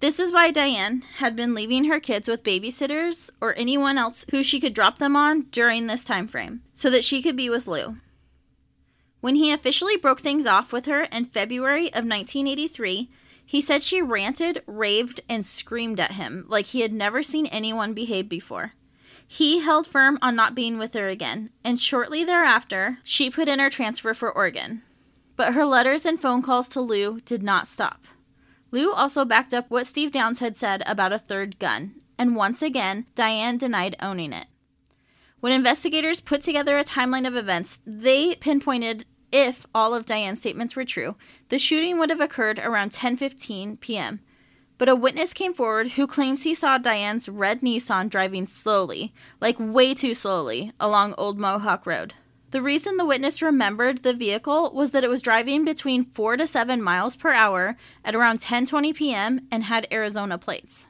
This 0.00 0.18
is 0.18 0.32
why 0.32 0.50
Diane 0.50 1.02
had 1.16 1.34
been 1.34 1.54
leaving 1.54 1.84
her 1.84 1.98
kids 1.98 2.28
with 2.28 2.44
babysitters 2.44 3.30
or 3.40 3.54
anyone 3.56 3.96
else 3.96 4.26
who 4.30 4.42
she 4.42 4.60
could 4.60 4.74
drop 4.74 4.98
them 4.98 5.16
on 5.16 5.42
during 5.50 5.86
this 5.86 6.04
time 6.04 6.28
frame, 6.28 6.62
so 6.72 6.90
that 6.90 7.04
she 7.04 7.22
could 7.22 7.36
be 7.36 7.48
with 7.48 7.66
Lou. 7.66 7.96
When 9.20 9.36
he 9.36 9.50
officially 9.50 9.96
broke 9.96 10.20
things 10.20 10.44
off 10.44 10.72
with 10.72 10.84
her 10.84 11.04
in 11.04 11.24
February 11.24 11.86
of 11.86 12.04
1983, 12.04 13.08
he 13.46 13.60
said 13.60 13.82
she 13.82 14.02
ranted, 14.02 14.62
raved, 14.66 15.22
and 15.28 15.44
screamed 15.46 16.00
at 16.00 16.12
him 16.12 16.44
like 16.48 16.66
he 16.66 16.80
had 16.80 16.92
never 16.92 17.22
seen 17.22 17.46
anyone 17.46 17.94
behave 17.94 18.28
before. 18.28 18.72
He 19.26 19.60
held 19.60 19.86
firm 19.86 20.18
on 20.22 20.36
not 20.36 20.54
being 20.54 20.78
with 20.78 20.94
her 20.94 21.08
again, 21.08 21.50
and 21.64 21.80
shortly 21.80 22.24
thereafter, 22.24 22.98
she 23.02 23.30
put 23.30 23.48
in 23.48 23.58
her 23.58 23.70
transfer 23.70 24.14
for 24.14 24.30
Oregon. 24.30 24.82
But 25.36 25.54
her 25.54 25.64
letters 25.64 26.04
and 26.04 26.20
phone 26.20 26.42
calls 26.42 26.68
to 26.70 26.80
Lou 26.80 27.20
did 27.20 27.42
not 27.42 27.66
stop. 27.66 28.06
Lou 28.70 28.92
also 28.92 29.24
backed 29.24 29.54
up 29.54 29.70
what 29.70 29.86
Steve 29.86 30.12
Downs 30.12 30.40
had 30.40 30.56
said 30.56 30.82
about 30.86 31.12
a 31.12 31.18
third 31.18 31.58
gun, 31.58 31.94
and 32.18 32.36
once 32.36 32.62
again, 32.62 33.06
Diane 33.14 33.56
denied 33.58 33.96
owning 34.00 34.32
it. 34.32 34.46
When 35.40 35.52
investigators 35.52 36.20
put 36.20 36.42
together 36.42 36.78
a 36.78 36.84
timeline 36.84 37.26
of 37.26 37.36
events, 37.36 37.80
they 37.86 38.34
pinpointed 38.36 39.04
if 39.30 39.66
all 39.74 39.94
of 39.94 40.06
Diane's 40.06 40.38
statements 40.38 40.76
were 40.76 40.84
true, 40.84 41.16
the 41.48 41.58
shooting 41.58 41.98
would 41.98 42.10
have 42.10 42.20
occurred 42.20 42.60
around 42.60 42.92
10:15 42.92 43.80
p.m. 43.80 44.20
But 44.76 44.88
a 44.88 44.96
witness 44.96 45.32
came 45.32 45.54
forward 45.54 45.92
who 45.92 46.06
claims 46.06 46.42
he 46.42 46.54
saw 46.54 46.78
Diane's 46.78 47.28
red 47.28 47.60
Nissan 47.60 48.10
driving 48.10 48.46
slowly, 48.46 49.14
like 49.40 49.56
way 49.58 49.94
too 49.94 50.14
slowly, 50.14 50.72
along 50.80 51.14
Old 51.16 51.38
Mohawk 51.38 51.86
Road. 51.86 52.14
The 52.50 52.62
reason 52.62 52.96
the 52.96 53.04
witness 53.04 53.42
remembered 53.42 54.02
the 54.02 54.14
vehicle 54.14 54.72
was 54.72 54.92
that 54.92 55.02
it 55.02 55.10
was 55.10 55.22
driving 55.22 55.64
between 55.64 56.04
4 56.04 56.36
to 56.36 56.46
7 56.46 56.82
miles 56.82 57.16
per 57.16 57.32
hour 57.32 57.76
at 58.04 58.14
around 58.14 58.38
10:20 58.40 58.94
p.m. 58.94 59.46
and 59.50 59.64
had 59.64 59.88
Arizona 59.90 60.38
plates. 60.38 60.86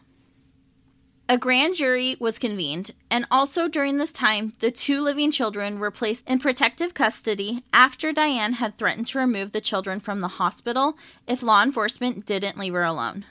A 1.27 1.39
grand 1.39 1.75
jury 1.75 2.17
was 2.21 2.39
convened, 2.39 2.91
and 3.11 3.27
also 3.31 3.67
during 3.67 3.97
this 3.97 4.13
time, 4.13 4.53
the 4.59 4.71
two 4.71 5.01
living 5.01 5.31
children 5.31 5.79
were 5.79 5.91
placed 5.91 6.29
in 6.29 6.39
protective 6.39 6.93
custody 6.93 7.65
after 7.73 8.13
Diane 8.13 8.55
had 8.55 8.77
threatened 8.77 9.07
to 9.07 9.19
remove 9.19 9.53
the 9.53 9.63
children 9.63 10.01
from 10.01 10.21
the 10.21 10.37
hospital 10.37 10.99
if 11.27 11.43
law 11.43 11.63
enforcement 11.63 12.27
didn't 12.27 12.59
leave 12.59 12.75
her 12.75 12.85
alone. 12.85 13.25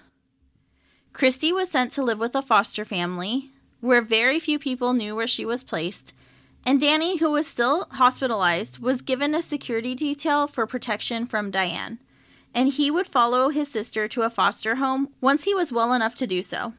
Christy 1.13 1.54
was 1.54 1.69
sent 1.69 1.91
to 1.91 2.04
live 2.04 2.17
with 2.17 2.36
a 2.36 2.41
foster 2.41 2.84
family 2.84 3.52
where 3.82 4.02
very 4.02 4.39
few 4.39 4.58
people 4.58 4.93
knew 4.93 5.15
where 5.15 5.28
she 5.28 5.45
was 5.45 5.63
placed, 5.63 6.12
and 6.65 6.82
Danny, 6.82 7.17
who 7.17 7.30
was 7.30 7.45
still 7.45 7.86
hospitalized, 7.91 8.80
was 8.80 9.02
given 9.02 9.36
a 9.36 9.41
security 9.41 9.93
detail 9.93 10.47
for 10.47 10.65
protection 10.65 11.28
from 11.28 11.52
Diane, 11.52 11.99
and 12.54 12.69
he 12.69 12.89
would 12.89 13.06
follow 13.06 13.49
his 13.49 13.67
sister 13.67 14.08
to 14.08 14.23
a 14.23 14.30
foster 14.30 14.76
home 14.76 15.10
once 15.21 15.43
he 15.43 15.54
was 15.54 15.71
well 15.71 15.93
enough 15.93 16.15
to 16.15 16.28
do 16.28 16.41
so. 16.41 16.73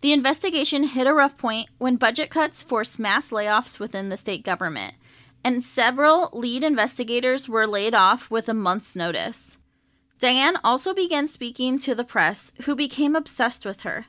The 0.00 0.12
investigation 0.12 0.84
hit 0.84 1.06
a 1.06 1.14
rough 1.14 1.36
point 1.38 1.68
when 1.78 1.96
budget 1.96 2.28
cuts 2.28 2.62
forced 2.62 2.98
mass 2.98 3.30
layoffs 3.30 3.80
within 3.80 4.10
the 4.10 4.16
state 4.16 4.44
government, 4.44 4.94
and 5.42 5.64
several 5.64 6.28
lead 6.32 6.62
investigators 6.62 7.48
were 7.48 7.66
laid 7.66 7.94
off 7.94 8.30
with 8.30 8.48
a 8.48 8.54
month's 8.54 8.94
notice. 8.94 9.56
Diane 10.18 10.56
also 10.64 10.92
began 10.92 11.28
speaking 11.28 11.78
to 11.78 11.94
the 11.94 12.04
press, 12.04 12.52
who 12.62 12.74
became 12.74 13.14
obsessed 13.14 13.64
with 13.64 13.82
her. 13.82 14.06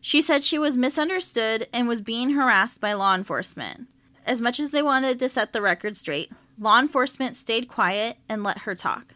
She 0.00 0.20
said 0.20 0.42
she 0.42 0.58
was 0.58 0.76
misunderstood 0.76 1.68
and 1.72 1.88
was 1.88 2.00
being 2.00 2.30
harassed 2.30 2.80
by 2.80 2.92
law 2.92 3.14
enforcement. 3.14 3.88
As 4.26 4.40
much 4.40 4.60
as 4.60 4.70
they 4.70 4.82
wanted 4.82 5.18
to 5.18 5.28
set 5.28 5.52
the 5.52 5.62
record 5.62 5.96
straight, 5.96 6.30
law 6.58 6.78
enforcement 6.78 7.36
stayed 7.36 7.68
quiet 7.68 8.18
and 8.28 8.42
let 8.42 8.58
her 8.58 8.74
talk. 8.74 9.14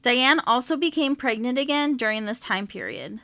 Diane 0.00 0.40
also 0.46 0.76
became 0.76 1.14
pregnant 1.14 1.58
again 1.58 1.96
during 1.96 2.24
this 2.24 2.40
time 2.40 2.66
period. 2.66 3.20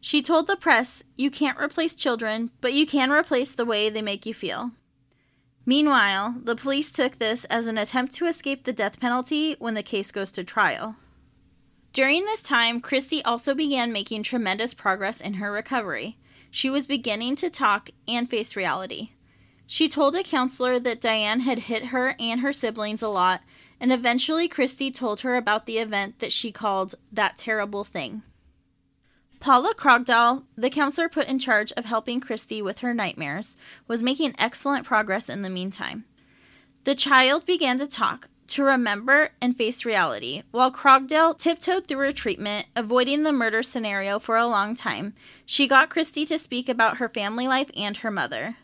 She 0.00 0.22
told 0.22 0.46
the 0.46 0.56
press, 0.56 1.02
You 1.16 1.30
can't 1.30 1.58
replace 1.58 1.94
children, 1.94 2.50
but 2.60 2.72
you 2.72 2.86
can 2.86 3.10
replace 3.10 3.52
the 3.52 3.64
way 3.64 3.90
they 3.90 4.02
make 4.02 4.24
you 4.24 4.32
feel. 4.32 4.70
Meanwhile, 5.68 6.36
the 6.44 6.54
police 6.54 6.92
took 6.92 7.18
this 7.18 7.44
as 7.46 7.66
an 7.66 7.76
attempt 7.76 8.14
to 8.14 8.26
escape 8.26 8.64
the 8.64 8.72
death 8.72 9.00
penalty 9.00 9.56
when 9.58 9.74
the 9.74 9.82
case 9.82 10.12
goes 10.12 10.30
to 10.32 10.44
trial. 10.44 10.94
During 11.92 12.24
this 12.24 12.40
time, 12.40 12.80
Christy 12.80 13.24
also 13.24 13.52
began 13.52 13.92
making 13.92 14.22
tremendous 14.22 14.74
progress 14.74 15.20
in 15.20 15.34
her 15.34 15.50
recovery. 15.50 16.18
She 16.52 16.70
was 16.70 16.86
beginning 16.86 17.34
to 17.36 17.50
talk 17.50 17.90
and 18.06 18.30
face 18.30 18.54
reality. 18.54 19.10
She 19.66 19.88
told 19.88 20.14
a 20.14 20.22
counselor 20.22 20.78
that 20.78 21.00
Diane 21.00 21.40
had 21.40 21.58
hit 21.60 21.86
her 21.86 22.14
and 22.20 22.40
her 22.40 22.52
siblings 22.52 23.02
a 23.02 23.08
lot, 23.08 23.42
and 23.80 23.92
eventually 23.92 24.46
Christy 24.46 24.92
told 24.92 25.20
her 25.20 25.36
about 25.36 25.66
the 25.66 25.78
event 25.78 26.20
that 26.20 26.30
she 26.30 26.52
called 26.52 26.94
that 27.10 27.36
terrible 27.36 27.82
thing. 27.82 28.22
Paula 29.40 29.74
Krogdahl, 29.74 30.44
the 30.56 30.70
counselor 30.70 31.08
put 31.08 31.28
in 31.28 31.38
charge 31.38 31.72
of 31.72 31.84
helping 31.84 32.20
Christy 32.20 32.62
with 32.62 32.78
her 32.78 32.94
nightmares, 32.94 33.56
was 33.86 34.02
making 34.02 34.34
excellent 34.38 34.84
progress 34.86 35.28
in 35.28 35.42
the 35.42 35.50
meantime. 35.50 36.04
The 36.84 36.94
child 36.94 37.46
began 37.46 37.78
to 37.78 37.86
talk, 37.86 38.28
to 38.48 38.62
remember 38.62 39.30
and 39.40 39.56
face 39.56 39.84
reality, 39.84 40.42
while 40.50 40.70
Krogdahl 40.70 41.36
tiptoed 41.36 41.86
through 41.86 42.06
her 42.06 42.12
treatment, 42.12 42.66
avoiding 42.74 43.22
the 43.22 43.32
murder 43.32 43.62
scenario 43.62 44.18
for 44.18 44.36
a 44.36 44.46
long 44.46 44.74
time. 44.74 45.14
She 45.44 45.66
got 45.66 45.90
Christy 45.90 46.24
to 46.26 46.38
speak 46.38 46.68
about 46.68 46.98
her 46.98 47.08
family 47.08 47.48
life 47.48 47.70
and 47.76 47.96
her 47.98 48.10
mother. 48.10 48.56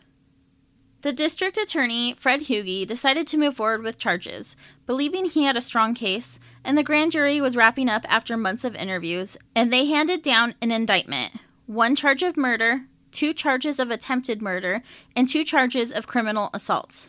The 1.01 1.11
district 1.11 1.57
attorney, 1.57 2.15
Fred 2.17 2.43
Hugi, 2.43 2.87
decided 2.87 3.27
to 3.27 3.37
move 3.37 3.57
forward 3.57 3.83
with 3.83 3.97
charges, 3.97 4.55
believing 4.85 5.25
he 5.25 5.43
had 5.43 5.57
a 5.57 5.61
strong 5.61 5.93
case, 5.93 6.39
and 6.63 6.77
the 6.77 6.83
grand 6.83 7.11
jury 7.11 7.39
was 7.39 7.55
wrapping 7.55 7.89
up 7.89 8.05
after 8.09 8.35
months 8.35 8.63
of 8.63 8.75
interviews, 8.75 9.37
and 9.55 9.71
they 9.71 9.85
handed 9.85 10.21
down 10.21 10.55
an 10.61 10.71
indictment 10.71 11.33
one 11.65 11.95
charge 11.95 12.21
of 12.21 12.35
murder, 12.35 12.81
two 13.11 13.33
charges 13.33 13.79
of 13.79 13.89
attempted 13.89 14.41
murder, 14.41 14.83
and 15.15 15.27
two 15.27 15.43
charges 15.43 15.91
of 15.91 16.07
criminal 16.07 16.49
assault. 16.53 17.07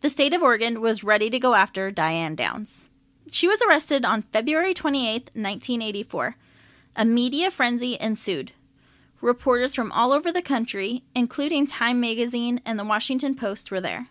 The 0.00 0.08
state 0.08 0.32
of 0.32 0.42
Oregon 0.42 0.80
was 0.80 1.04
ready 1.04 1.28
to 1.28 1.38
go 1.38 1.54
after 1.54 1.90
Diane 1.90 2.34
Downs. 2.34 2.88
She 3.30 3.46
was 3.46 3.60
arrested 3.60 4.04
on 4.04 4.22
February 4.22 4.72
28, 4.72 5.30
1984. 5.34 6.36
A 6.96 7.04
media 7.04 7.50
frenzy 7.50 7.98
ensued. 8.00 8.52
Reporters 9.20 9.74
from 9.74 9.92
all 9.92 10.12
over 10.12 10.32
the 10.32 10.40
country, 10.40 11.04
including 11.14 11.66
Time 11.66 12.00
magazine 12.00 12.60
and 12.64 12.78
the 12.78 12.84
Washington 12.84 13.34
Post, 13.34 13.70
were 13.70 13.80
there. 13.80 14.08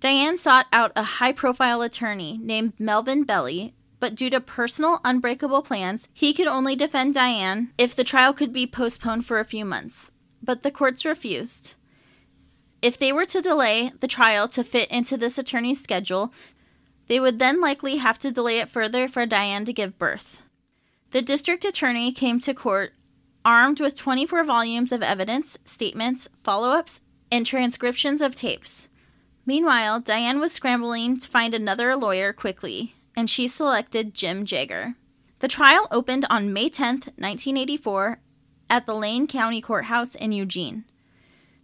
Diane 0.00 0.36
sought 0.36 0.66
out 0.72 0.92
a 0.94 1.02
high 1.02 1.32
profile 1.32 1.82
attorney 1.82 2.38
named 2.42 2.72
Melvin 2.78 3.24
Belli, 3.24 3.74
but 3.98 4.14
due 4.14 4.30
to 4.30 4.40
personal 4.40 5.00
unbreakable 5.04 5.62
plans, 5.62 6.06
he 6.12 6.32
could 6.32 6.46
only 6.46 6.76
defend 6.76 7.14
Diane 7.14 7.72
if 7.76 7.96
the 7.96 8.04
trial 8.04 8.32
could 8.32 8.52
be 8.52 8.66
postponed 8.66 9.26
for 9.26 9.40
a 9.40 9.44
few 9.44 9.64
months. 9.64 10.12
But 10.40 10.62
the 10.62 10.70
courts 10.70 11.04
refused. 11.04 11.74
If 12.80 12.96
they 12.96 13.12
were 13.12 13.26
to 13.26 13.40
delay 13.40 13.90
the 13.98 14.06
trial 14.06 14.46
to 14.48 14.62
fit 14.62 14.88
into 14.88 15.16
this 15.16 15.36
attorney's 15.36 15.80
schedule, 15.80 16.32
they 17.08 17.18
would 17.18 17.40
then 17.40 17.60
likely 17.60 17.96
have 17.96 18.20
to 18.20 18.30
delay 18.30 18.60
it 18.60 18.68
further 18.68 19.08
for 19.08 19.26
Diane 19.26 19.64
to 19.64 19.72
give 19.72 19.98
birth. 19.98 20.42
The 21.10 21.22
district 21.22 21.64
attorney 21.64 22.12
came 22.12 22.38
to 22.40 22.54
court 22.54 22.92
armed 23.44 23.80
with 23.80 23.96
24 23.96 24.44
volumes 24.44 24.92
of 24.92 25.02
evidence, 25.02 25.58
statements, 25.64 26.28
follow 26.44 26.70
ups, 26.70 27.00
and 27.32 27.46
transcriptions 27.46 28.20
of 28.20 28.34
tapes. 28.34 28.87
Meanwhile, 29.48 30.00
Diane 30.00 30.40
was 30.40 30.52
scrambling 30.52 31.16
to 31.16 31.26
find 31.26 31.54
another 31.54 31.96
lawyer 31.96 32.34
quickly, 32.34 32.94
and 33.16 33.30
she 33.30 33.48
selected 33.48 34.12
Jim 34.12 34.44
Jagger. 34.44 34.94
The 35.38 35.48
trial 35.48 35.88
opened 35.90 36.26
on 36.28 36.52
May 36.52 36.68
10, 36.68 36.96
1984, 37.16 38.20
at 38.68 38.84
the 38.84 38.94
Lane 38.94 39.26
County 39.26 39.62
Courthouse 39.62 40.14
in 40.14 40.32
Eugene. 40.32 40.84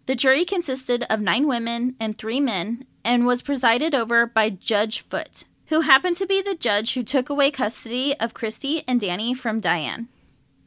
The 0.06 0.14
jury 0.14 0.46
consisted 0.46 1.04
of 1.10 1.20
nine 1.20 1.46
women 1.46 1.94
and 2.00 2.16
three 2.16 2.40
men 2.40 2.86
and 3.04 3.26
was 3.26 3.42
presided 3.42 3.94
over 3.94 4.24
by 4.24 4.48
Judge 4.48 5.04
Foote, 5.10 5.44
who 5.66 5.82
happened 5.82 6.16
to 6.16 6.26
be 6.26 6.40
the 6.40 6.54
judge 6.54 6.94
who 6.94 7.02
took 7.02 7.28
away 7.28 7.50
custody 7.50 8.18
of 8.18 8.32
Christy 8.32 8.82
and 8.88 8.98
Danny 8.98 9.34
from 9.34 9.60
Diane. 9.60 10.08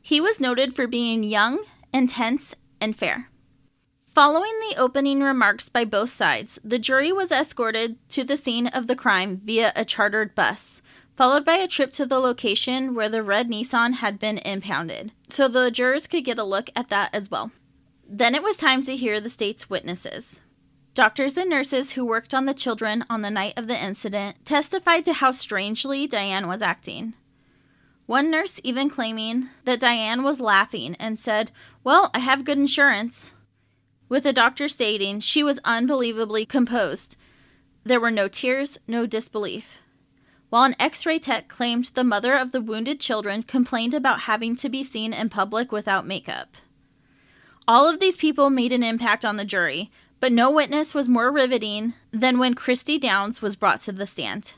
He 0.04 0.22
was 0.22 0.40
noted 0.40 0.76
for 0.76 0.86
being 0.86 1.24
young, 1.24 1.66
intense, 1.92 2.54
and 2.80 2.96
fair. 2.96 3.32
Following 4.18 4.60
the 4.62 4.78
opening 4.78 5.22
remarks 5.22 5.70
by 5.70 5.86
both 5.86 6.10
sides, 6.10 6.58
the 6.64 6.80
jury 6.80 7.12
was 7.12 7.32
escorted 7.32 7.98
to 8.10 8.24
the 8.24 8.36
scene 8.36 8.66
of 8.66 8.88
the 8.88 8.96
crime 8.96 9.40
via 9.46 9.72
a 9.76 9.86
chartered 9.86 10.34
bus, 10.34 10.82
followed 11.16 11.46
by 11.46 11.58
a 11.58 11.68
trip 11.68 11.92
to 11.92 12.06
the 12.08 12.18
location 12.18 12.96
where 12.96 13.10
the 13.10 13.22
red 13.22 13.48
Nissan 13.48 13.94
had 13.94 14.18
been 14.18 14.40
impounded, 14.40 15.12
so 15.28 15.48
the 15.48 15.70
jurors 15.70 16.08
could 16.08 16.26
get 16.26 16.40
a 16.40 16.44
look 16.44 16.72
at 16.76 16.90
that 16.90 17.14
as 17.14 17.30
well. 17.30 17.52
Then 18.10 18.34
it 18.34 18.42
was 18.42 18.58
time 18.58 18.82
to 18.82 18.96
hear 18.96 19.22
the 19.22 19.30
state's 19.30 19.70
witnesses. 19.70 20.42
Doctors 20.96 21.38
and 21.38 21.48
nurses 21.48 21.92
who 21.92 22.04
worked 22.04 22.34
on 22.34 22.46
the 22.46 22.56
children 22.56 23.06
on 23.12 23.22
the 23.22 23.30
night 23.30 23.54
of 23.56 23.68
the 23.68 23.80
incident 23.80 24.44
testified 24.46 25.06
to 25.06 25.14
how 25.14 25.30
strangely 25.30 26.08
Diane 26.08 26.48
was 26.48 26.64
acting. 26.64 27.14
One 28.08 28.32
nurse 28.32 28.60
even 28.64 28.90
claiming 28.90 29.50
that 29.66 29.80
Diane 29.80 30.24
was 30.24 30.42
laughing 30.42 30.96
and 30.96 31.20
said, 31.20 31.52
Well, 31.84 32.10
I 32.16 32.20
have 32.20 32.46
good 32.46 32.58
insurance. 32.58 33.34
With 34.10 34.24
the 34.24 34.34
doctor 34.34 34.68
stating 34.68 35.20
she 35.20 35.44
was 35.44 35.60
unbelievably 35.66 36.46
composed. 36.46 37.18
There 37.84 38.00
were 38.00 38.12
no 38.12 38.28
tears, 38.28 38.78
no 38.88 39.06
disbelief. 39.06 39.80
While 40.50 40.64
an 40.64 40.76
x 40.80 41.06
ray 41.06 41.20
tech 41.20 41.50
claimed 41.50 41.86
the 41.94 42.06
mother 42.06 42.36
of 42.36 42.52
the 42.52 42.62
wounded 42.62 43.00
children 43.02 43.44
complained 43.44 43.94
about 43.94 44.22
having 44.22 44.56
to 44.58 44.70
be 44.70 44.84
seen 44.84 45.12
in 45.12 45.30
public 45.30 45.72
without 45.72 46.08
makeup. 46.08 46.56
All 47.68 47.88
of 47.88 48.00
these 48.00 48.16
people 48.16 48.50
made 48.50 48.72
an 48.72 48.84
impact 48.84 49.26
on 49.26 49.36
the 49.36 49.44
jury, 49.44 49.92
but 50.22 50.32
no 50.32 50.50
witness 50.50 50.94
was 50.94 51.10
more 51.10 51.30
riveting 51.30 51.94
than 52.12 52.40
when 52.40 52.54
Christy 52.54 52.98
Downs 52.98 53.42
was 53.42 53.58
brought 53.58 53.82
to 53.82 53.92
the 53.92 54.08
stand. 54.08 54.54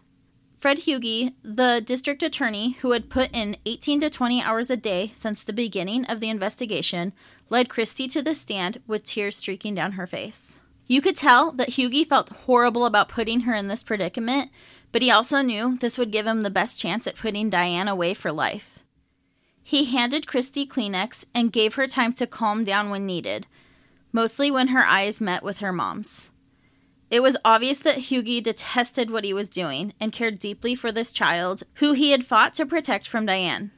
Fred 0.59 0.79
Hugi, 0.79 1.35
the 1.41 1.81
district 1.83 2.21
attorney 2.21 2.71
who 2.81 2.91
had 2.91 3.09
put 3.09 3.33
in 3.33 3.55
18 3.65 4.01
to 4.01 4.09
20 4.09 4.41
hours 4.41 4.69
a 4.69 4.75
day 4.75 5.09
since 5.15 5.41
the 5.41 5.53
beginning 5.53 6.03
of 6.07 6.19
the 6.19 6.27
investigation, 6.27 7.13
led 7.49 7.69
Christy 7.69 8.09
to 8.09 8.21
the 8.21 8.35
stand 8.35 8.81
with 8.85 9.05
tears 9.05 9.37
streaking 9.37 9.73
down 9.73 9.93
her 9.93 10.05
face. 10.05 10.59
You 10.85 11.01
could 11.01 11.15
tell 11.15 11.53
that 11.53 11.69
Hugi 11.69 12.05
felt 12.05 12.29
horrible 12.29 12.85
about 12.85 13.07
putting 13.07 13.41
her 13.41 13.53
in 13.53 13.69
this 13.69 13.83
predicament, 13.83 14.51
but 14.91 15.01
he 15.01 15.09
also 15.09 15.41
knew 15.41 15.77
this 15.77 15.97
would 15.97 16.11
give 16.11 16.27
him 16.27 16.41
the 16.43 16.49
best 16.49 16.77
chance 16.77 17.07
at 17.07 17.15
putting 17.15 17.49
Diane 17.49 17.87
away 17.87 18.13
for 18.13 18.29
life. 18.29 18.79
He 19.63 19.85
handed 19.85 20.27
Christy 20.27 20.67
Kleenex 20.67 21.23
and 21.33 21.53
gave 21.53 21.75
her 21.75 21.87
time 21.87 22.11
to 22.13 22.27
calm 22.27 22.65
down 22.65 22.89
when 22.89 23.05
needed, 23.05 23.47
mostly 24.11 24.51
when 24.51 24.69
her 24.69 24.85
eyes 24.85 25.21
met 25.21 25.41
with 25.41 25.59
her 25.59 25.71
mom's. 25.71 26.28
It 27.09 27.21
was 27.21 27.37
obvious 27.43 27.79
that 27.79 27.97
Hugi 27.97 28.41
detested 28.41 29.09
what 29.09 29.23
he 29.23 29.33
was 29.33 29.49
doing 29.49 29.93
and 29.99 30.11
cared 30.11 30.37
deeply 30.37 30.75
for 30.75 30.91
this 30.91 31.11
child, 31.11 31.63
who 31.75 31.93
he 31.93 32.11
had 32.11 32.25
fought 32.25 32.53
to 32.55 32.65
protect 32.65 33.07
from 33.07 33.25
Diane. 33.25 33.71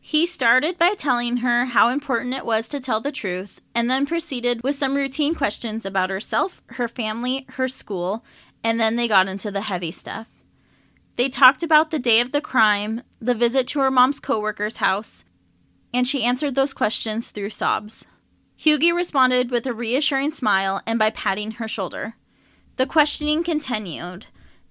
He 0.00 0.24
started 0.24 0.78
by 0.78 0.94
telling 0.94 1.38
her 1.38 1.66
how 1.66 1.88
important 1.88 2.34
it 2.34 2.46
was 2.46 2.68
to 2.68 2.80
tell 2.80 3.00
the 3.00 3.12
truth, 3.12 3.60
and 3.74 3.90
then 3.90 4.06
proceeded 4.06 4.62
with 4.62 4.76
some 4.76 4.94
routine 4.94 5.34
questions 5.34 5.84
about 5.84 6.10
herself, 6.10 6.62
her 6.68 6.88
family, 6.88 7.44
her 7.50 7.68
school, 7.68 8.24
and 8.64 8.80
then 8.80 8.96
they 8.96 9.08
got 9.08 9.28
into 9.28 9.50
the 9.50 9.62
heavy 9.62 9.90
stuff. 9.90 10.26
They 11.16 11.28
talked 11.28 11.62
about 11.62 11.90
the 11.90 11.98
day 11.98 12.20
of 12.20 12.32
the 12.32 12.40
crime, 12.40 13.02
the 13.20 13.34
visit 13.34 13.66
to 13.68 13.80
her 13.80 13.90
mom's 13.90 14.20
coworker's 14.20 14.78
house, 14.78 15.24
and 15.92 16.06
she 16.06 16.22
answered 16.22 16.54
those 16.54 16.72
questions 16.72 17.30
through 17.30 17.50
sobs. 17.50 18.04
Hugi 18.58 18.94
responded 18.94 19.50
with 19.50 19.66
a 19.66 19.74
reassuring 19.74 20.30
smile 20.30 20.80
and 20.86 20.98
by 20.98 21.10
patting 21.10 21.52
her 21.52 21.68
shoulder. 21.68 22.14
The 22.80 22.86
questioning 22.86 23.44
continued, 23.44 24.24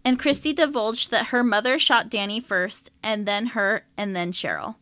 and 0.03 0.17
Christy 0.17 0.51
divulged 0.51 1.11
that 1.11 1.27
her 1.27 1.43
mother 1.43 1.77
shot 1.77 2.09
Danny 2.09 2.39
first, 2.39 2.89
and 3.03 3.27
then 3.27 3.45
her, 3.53 3.85
and 3.97 4.15
then 4.15 4.31
Cheryl. 4.31 4.77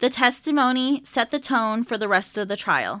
The 0.00 0.10
testimony 0.10 1.00
set 1.02 1.30
the 1.30 1.38
tone 1.38 1.84
for 1.84 1.96
the 1.96 2.06
rest 2.06 2.36
of 2.36 2.48
the 2.48 2.58
trial. 2.58 3.00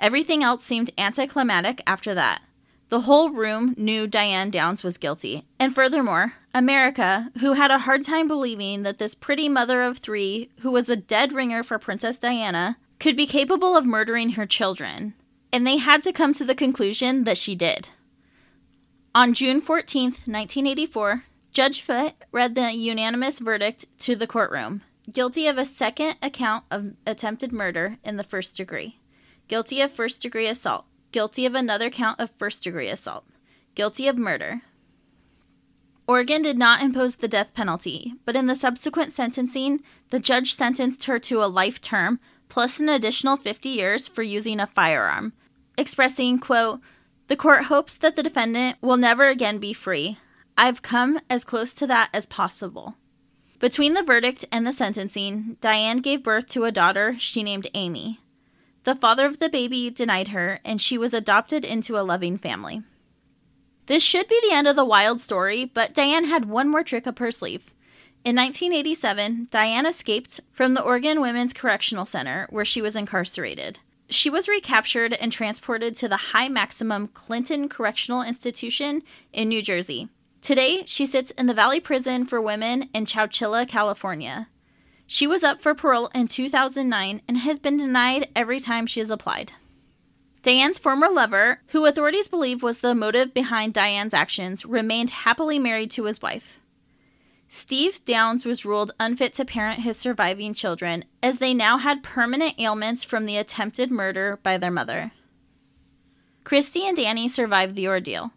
Everything 0.00 0.42
else 0.42 0.64
seemed 0.64 0.90
anticlimactic 0.98 1.80
after 1.86 2.12
that. 2.14 2.42
The 2.88 3.02
whole 3.02 3.30
room 3.30 3.76
knew 3.78 4.08
Diane 4.08 4.50
Downs 4.50 4.82
was 4.82 4.98
guilty. 4.98 5.44
And 5.60 5.72
furthermore, 5.72 6.32
America, 6.52 7.30
who 7.38 7.52
had 7.52 7.70
a 7.70 7.78
hard 7.86 8.02
time 8.02 8.26
believing 8.26 8.82
that 8.82 8.98
this 8.98 9.14
pretty 9.14 9.48
mother 9.48 9.84
of 9.84 9.98
three, 9.98 10.50
who 10.62 10.72
was 10.72 10.88
a 10.88 10.96
dead 10.96 11.32
ringer 11.32 11.62
for 11.62 11.78
Princess 11.78 12.18
Diana, 12.18 12.78
could 12.98 13.16
be 13.16 13.26
capable 13.28 13.76
of 13.76 13.86
murdering 13.86 14.30
her 14.30 14.44
children. 14.44 15.14
And 15.52 15.64
they 15.64 15.76
had 15.76 16.02
to 16.02 16.12
come 16.12 16.32
to 16.32 16.44
the 16.44 16.56
conclusion 16.56 17.22
that 17.22 17.38
she 17.38 17.54
did. 17.54 17.88
On 19.14 19.34
June 19.34 19.60
14, 19.60 20.04
1984, 20.04 21.24
Judge 21.52 21.82
Foote 21.82 22.14
read 22.32 22.54
the 22.54 22.72
unanimous 22.72 23.40
verdict 23.40 23.84
to 23.98 24.16
the 24.16 24.26
courtroom 24.26 24.80
guilty 25.12 25.46
of 25.46 25.58
a 25.58 25.66
second 25.66 26.16
account 26.22 26.64
of 26.70 26.94
attempted 27.06 27.52
murder 27.52 27.98
in 28.02 28.16
the 28.16 28.24
first 28.24 28.56
degree, 28.56 29.00
guilty 29.48 29.82
of 29.82 29.92
first 29.92 30.22
degree 30.22 30.46
assault, 30.46 30.86
guilty 31.10 31.44
of 31.44 31.54
another 31.54 31.90
count 31.90 32.18
of 32.20 32.30
first 32.38 32.62
degree 32.62 32.88
assault, 32.88 33.26
guilty 33.74 34.08
of 34.08 34.16
murder. 34.16 34.62
Oregon 36.06 36.40
did 36.40 36.56
not 36.56 36.80
impose 36.82 37.16
the 37.16 37.28
death 37.28 37.52
penalty, 37.52 38.14
but 38.24 38.36
in 38.36 38.46
the 38.46 38.54
subsequent 38.54 39.12
sentencing, 39.12 39.82
the 40.08 40.20
judge 40.20 40.54
sentenced 40.54 41.04
her 41.04 41.18
to 41.18 41.44
a 41.44 41.46
life 41.46 41.82
term 41.82 42.18
plus 42.48 42.80
an 42.80 42.88
additional 42.88 43.36
50 43.36 43.68
years 43.68 44.08
for 44.08 44.22
using 44.22 44.58
a 44.58 44.66
firearm, 44.66 45.34
expressing, 45.76 46.38
quote, 46.38 46.80
the 47.32 47.36
court 47.36 47.64
hopes 47.64 47.94
that 47.94 48.14
the 48.14 48.22
defendant 48.22 48.76
will 48.82 48.98
never 48.98 49.26
again 49.28 49.56
be 49.56 49.72
free. 49.72 50.18
I've 50.58 50.82
come 50.82 51.18
as 51.30 51.46
close 51.46 51.72
to 51.72 51.86
that 51.86 52.10
as 52.12 52.26
possible. 52.26 52.96
Between 53.58 53.94
the 53.94 54.02
verdict 54.02 54.44
and 54.52 54.66
the 54.66 54.72
sentencing, 54.74 55.56
Diane 55.62 56.02
gave 56.02 56.22
birth 56.22 56.46
to 56.48 56.64
a 56.64 56.70
daughter 56.70 57.16
she 57.18 57.42
named 57.42 57.70
Amy. 57.72 58.20
The 58.84 58.94
father 58.94 59.24
of 59.24 59.38
the 59.38 59.48
baby 59.48 59.88
denied 59.88 60.28
her, 60.28 60.60
and 60.62 60.78
she 60.78 60.98
was 60.98 61.14
adopted 61.14 61.64
into 61.64 61.98
a 61.98 62.04
loving 62.04 62.36
family. 62.36 62.82
This 63.86 64.02
should 64.02 64.28
be 64.28 64.38
the 64.42 64.54
end 64.54 64.68
of 64.68 64.76
the 64.76 64.84
wild 64.84 65.22
story, 65.22 65.64
but 65.64 65.94
Diane 65.94 66.26
had 66.26 66.50
one 66.50 66.68
more 66.68 66.84
trick 66.84 67.06
up 67.06 67.18
her 67.18 67.32
sleeve. 67.32 67.72
In 68.26 68.36
1987, 68.36 69.48
Diane 69.50 69.86
escaped 69.86 70.40
from 70.52 70.74
the 70.74 70.82
Oregon 70.82 71.22
Women's 71.22 71.54
Correctional 71.54 72.04
Center, 72.04 72.46
where 72.50 72.66
she 72.66 72.82
was 72.82 72.94
incarcerated. 72.94 73.78
She 74.12 74.28
was 74.28 74.46
recaptured 74.46 75.14
and 75.14 75.32
transported 75.32 75.96
to 75.96 76.06
the 76.06 76.18
high 76.18 76.50
maximum 76.50 77.08
Clinton 77.08 77.66
Correctional 77.66 78.20
Institution 78.20 79.02
in 79.32 79.48
New 79.48 79.62
Jersey. 79.62 80.10
Today, 80.42 80.82
she 80.84 81.06
sits 81.06 81.30
in 81.32 81.46
the 81.46 81.54
Valley 81.54 81.80
Prison 81.80 82.26
for 82.26 82.38
Women 82.38 82.90
in 82.92 83.06
Chowchilla, 83.06 83.66
California. 83.66 84.48
She 85.06 85.26
was 85.26 85.42
up 85.42 85.62
for 85.62 85.74
parole 85.74 86.10
in 86.14 86.26
2009 86.26 87.22
and 87.26 87.38
has 87.38 87.58
been 87.58 87.78
denied 87.78 88.28
every 88.36 88.60
time 88.60 88.86
she 88.86 89.00
has 89.00 89.08
applied. 89.08 89.52
Diane's 90.42 90.78
former 90.78 91.08
lover, 91.08 91.62
who 91.68 91.86
authorities 91.86 92.28
believe 92.28 92.62
was 92.62 92.80
the 92.80 92.94
motive 92.94 93.32
behind 93.32 93.72
Diane's 93.72 94.12
actions, 94.12 94.66
remained 94.66 95.08
happily 95.08 95.58
married 95.58 95.90
to 95.92 96.04
his 96.04 96.20
wife. 96.20 96.60
Steve 97.54 98.02
Downs 98.06 98.46
was 98.46 98.64
ruled 98.64 98.94
unfit 98.98 99.34
to 99.34 99.44
parent 99.44 99.80
his 99.80 99.98
surviving 99.98 100.54
children, 100.54 101.04
as 101.22 101.36
they 101.36 101.52
now 101.52 101.76
had 101.76 102.02
permanent 102.02 102.54
ailments 102.58 103.04
from 103.04 103.26
the 103.26 103.36
attempted 103.36 103.90
murder 103.90 104.40
by 104.42 104.56
their 104.56 104.70
mother. 104.70 105.12
Christy 106.44 106.86
and 106.86 106.96
Danny 106.96 107.28
survived 107.28 107.76
the 107.76 107.86
ordeal. 107.86 108.32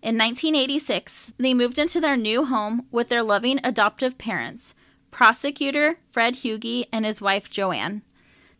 In 0.00 0.16
1986, 0.16 1.32
they 1.38 1.54
moved 1.54 1.76
into 1.76 2.00
their 2.00 2.16
new 2.16 2.44
home 2.44 2.86
with 2.92 3.08
their 3.08 3.24
loving 3.24 3.58
adoptive 3.64 4.16
parents, 4.16 4.76
prosecutor 5.10 5.98
Fred 6.12 6.36
Hugi 6.36 6.84
and 6.92 7.04
his 7.04 7.20
wife 7.20 7.50
Joanne. 7.50 8.02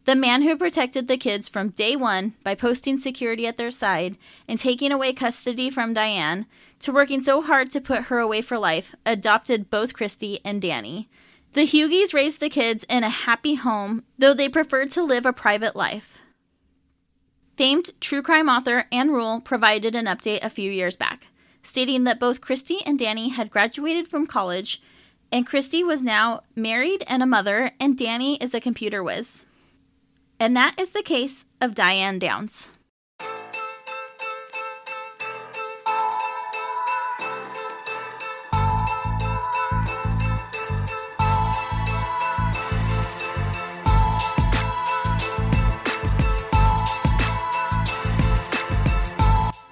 The 0.05 0.17
man 0.17 0.43
who 0.43 0.57
protected 0.57 1.07
the 1.07 1.17
kids 1.17 1.49
from 1.49 1.69
day 1.69 1.95
one 1.95 2.35
by 2.43 2.57
posting 2.57 2.99
security 2.99 3.47
at 3.47 3.57
their 3.57 3.71
side 3.71 4.19
and 4.49 4.59
taking 4.59 4.91
away 4.91 5.13
custody 5.13 5.71
from 5.71 5.95
Diane 5.95 6.47
to 6.81 6.93
working 6.93 7.21
so 7.21 7.43
hard 7.43 7.71
to 7.71 7.81
put 7.81 8.05
her 8.05 8.19
away 8.19 8.43
for 8.43 8.59
life, 8.59 8.95
adopted 9.05 9.71
both 9.71 9.95
Christy 9.95 10.41
and 10.45 10.61
Danny. 10.61 11.09
The 11.55 11.67
Hugis 11.67 12.13
raised 12.13 12.41
the 12.41 12.51
kids 12.51 12.85
in 12.89 13.03
a 13.03 13.09
happy 13.09 13.55
home, 13.55 14.05
though 14.19 14.35
they 14.35 14.49
preferred 14.49 14.91
to 14.93 15.03
live 15.03 15.25
a 15.25 15.33
private 15.33 15.75
life. 15.75 16.19
Famed 17.57 17.99
true 18.01 18.21
crime 18.21 18.49
author 18.49 18.85
Ann 18.93 19.11
Rule 19.11 19.41
provided 19.41 19.95
an 19.95 20.05
update 20.05 20.45
a 20.45 20.51
few 20.51 20.71
years 20.71 20.97
back, 20.97 21.29
stating 21.63 22.05
that 22.05 22.21
both 22.21 22.43
Christy 22.43 22.81
and 22.85 22.99
Danny 22.99 23.31
had 23.31 23.51
graduated 23.51 24.09
from 24.09 24.27
college, 24.27 24.83
and 25.33 25.47
Christy 25.47 25.83
was 25.83 26.03
now 26.03 26.43
married 26.55 27.03
and 27.07 27.23
a 27.23 27.27
mother, 27.27 27.71
and 27.81 27.97
Danny 27.97 28.37
is 28.37 28.53
a 28.53 28.61
computer 28.61 29.03
whiz. 29.03 29.47
And 30.39 30.55
that 30.55 30.79
is 30.79 30.91
the 30.91 31.03
case 31.03 31.47
of 31.61 31.75
Diane 31.75 32.19
Downs. 32.19 32.76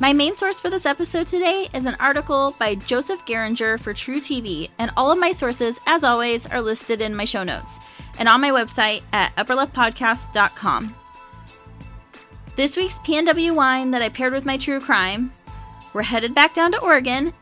My 0.04 0.12
main 0.12 0.36
source 0.36 0.60
for 0.60 0.68
this 0.68 0.84
episode 0.84 1.26
today 1.26 1.66
is 1.72 1.86
an 1.86 1.96
article 1.98 2.54
by 2.58 2.74
Joseph 2.74 3.24
Geringer 3.24 3.80
for 3.80 3.94
truTV, 3.94 4.68
and 4.78 4.90
all 4.98 5.10
of 5.10 5.18
my 5.18 5.32
sources, 5.32 5.80
as 5.86 6.04
always, 6.04 6.46
are 6.46 6.60
listed 6.60 7.00
in 7.00 7.16
my 7.16 7.24
show 7.24 7.42
notes 7.42 7.78
and 8.18 8.28
on 8.28 8.42
my 8.42 8.50
website 8.50 9.00
at 9.14 9.34
upperleftpodcast.com. 9.36 10.94
This 12.54 12.76
week's 12.76 12.98
PNW 12.98 13.54
wine 13.54 13.92
that 13.92 14.02
I 14.02 14.10
paired 14.10 14.34
with 14.34 14.44
my 14.44 14.58
true 14.58 14.78
crime, 14.78 15.30
we're 15.94 16.02
headed 16.02 16.34
back 16.34 16.52
down 16.52 16.72
to 16.72 16.82
Oregon 16.82 17.32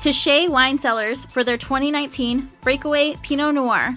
to 0.00 0.12
Shea 0.12 0.48
Wine 0.48 0.80
Cellars 0.80 1.24
for 1.26 1.44
their 1.44 1.56
2019 1.56 2.50
Breakaway 2.62 3.14
Pinot 3.22 3.54
Noir. 3.54 3.94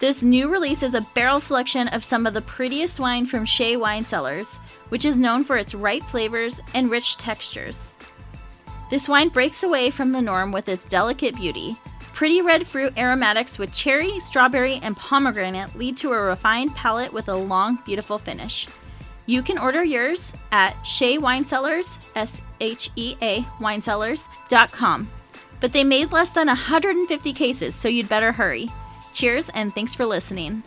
This 0.00 0.24
new 0.24 0.50
release 0.52 0.82
is 0.82 0.94
a 0.94 1.06
barrel 1.14 1.38
selection 1.38 1.86
of 1.88 2.02
some 2.02 2.26
of 2.26 2.34
the 2.34 2.42
prettiest 2.42 2.98
wine 2.98 3.26
from 3.26 3.44
Shea 3.44 3.76
Wine 3.76 4.04
Cellars, 4.04 4.56
which 4.88 5.04
is 5.04 5.16
known 5.16 5.44
for 5.44 5.56
its 5.56 5.74
ripe 5.74 6.02
flavors 6.02 6.60
and 6.74 6.90
rich 6.90 7.16
textures. 7.16 7.92
This 8.90 9.08
wine 9.08 9.28
breaks 9.28 9.62
away 9.62 9.90
from 9.90 10.10
the 10.10 10.20
norm 10.20 10.50
with 10.50 10.68
its 10.68 10.84
delicate 10.84 11.36
beauty. 11.36 11.76
Pretty 12.12 12.42
red 12.42 12.66
fruit 12.66 12.92
aromatics 12.98 13.56
with 13.56 13.72
cherry, 13.72 14.18
strawberry, 14.18 14.80
and 14.82 14.96
pomegranate 14.96 15.76
lead 15.76 15.96
to 15.98 16.12
a 16.12 16.20
refined 16.20 16.74
palate 16.74 17.12
with 17.12 17.28
a 17.28 17.34
long, 17.34 17.78
beautiful 17.86 18.18
finish. 18.18 18.66
You 19.26 19.42
can 19.42 19.58
order 19.58 19.84
yours 19.84 20.32
at 20.50 20.74
Shea 20.82 21.18
Wine 21.18 21.46
Cellars, 21.46 21.90
S 22.16 22.42
H 22.60 22.90
E 22.96 23.16
A 23.22 23.42
winecellars.com. 23.60 25.08
But 25.60 25.72
they 25.72 25.84
made 25.84 26.12
less 26.12 26.30
than 26.30 26.48
150 26.48 27.32
cases, 27.32 27.74
so 27.74 27.88
you'd 27.88 28.08
better 28.08 28.32
hurry. 28.32 28.70
Cheers 29.14 29.48
and 29.54 29.72
thanks 29.72 29.94
for 29.94 30.04
listening. 30.04 30.64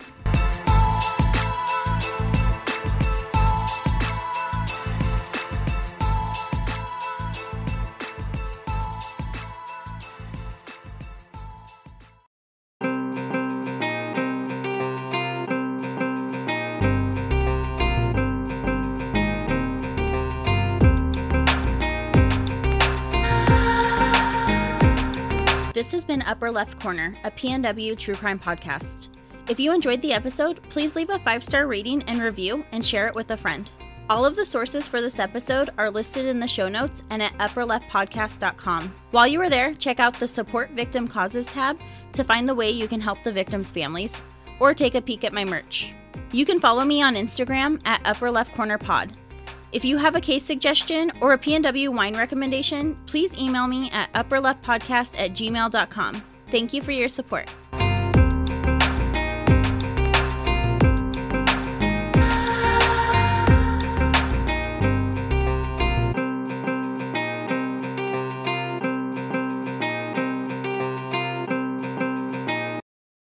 Upper 26.28 26.52
Left 26.52 26.80
Corner, 26.80 27.14
a 27.24 27.32
PNW 27.32 27.98
true 27.98 28.16
crime 28.16 28.40
podcast. 28.40 29.10
If 29.50 29.60
you 29.60 29.74
enjoyed 29.74 30.02
the 30.02 30.14
episode, 30.14 30.62
please 30.70 30.96
leave 30.96 31.10
a 31.10 31.20
five 31.20 31.44
star 31.44 31.68
rating 31.68 32.04
and 32.04 32.22
review 32.22 32.66
and 32.72 32.86
share 32.86 33.08
it 33.08 33.16
with 33.16 33.32
a 33.32 33.38
friend. 33.38 33.70
All 34.10 34.26
of 34.26 34.36
the 34.36 34.46
sources 34.46 34.88
for 34.88 35.02
this 35.02 35.20
episode 35.20 35.70
are 35.78 35.92
listed 35.92 36.26
in 36.26 36.40
the 36.40 36.48
show 36.48 36.70
notes 36.70 37.04
and 37.10 37.22
at 37.22 37.34
upperleftpodcast.com. 37.40 38.94
While 39.12 39.28
you 39.28 39.42
are 39.42 39.50
there, 39.50 39.74
check 39.74 40.00
out 40.00 40.14
the 40.14 40.28
Support 40.28 40.72
Victim 40.72 41.08
Causes 41.08 41.46
tab 41.48 41.80
to 42.14 42.24
find 42.24 42.48
the 42.48 42.56
way 42.56 42.72
you 42.72 42.88
can 42.88 43.02
help 43.02 43.22
the 43.24 43.32
victims' 43.34 43.72
families, 43.72 44.26
or 44.60 44.74
take 44.74 44.96
a 44.96 45.02
peek 45.02 45.26
at 45.26 45.34
my 45.34 45.44
merch. 45.44 45.94
You 46.32 46.46
can 46.46 46.60
follow 46.60 46.86
me 46.86 47.02
on 47.02 47.16
Instagram 47.16 47.82
at 47.86 48.02
Upper 48.06 48.32
Left 48.32 48.54
Corner 48.56 48.78
Pod. 48.78 49.12
If 49.72 49.84
you 49.84 49.98
have 49.98 50.16
a 50.16 50.22
case 50.22 50.44
suggestion 50.44 51.12
or 51.20 51.34
a 51.34 51.38
PNW 51.38 51.90
wine 51.90 52.16
recommendation, 52.16 52.96
please 53.06 53.38
email 53.38 53.68
me 53.68 53.92
at 53.92 54.12
upperleftpodcast 54.14 55.20
at 55.20 55.32
gmail.com. 55.32 56.24
Thank 56.48 56.74
you 56.74 56.82
for 56.82 56.92
your 56.92 57.10
support. 57.10 57.50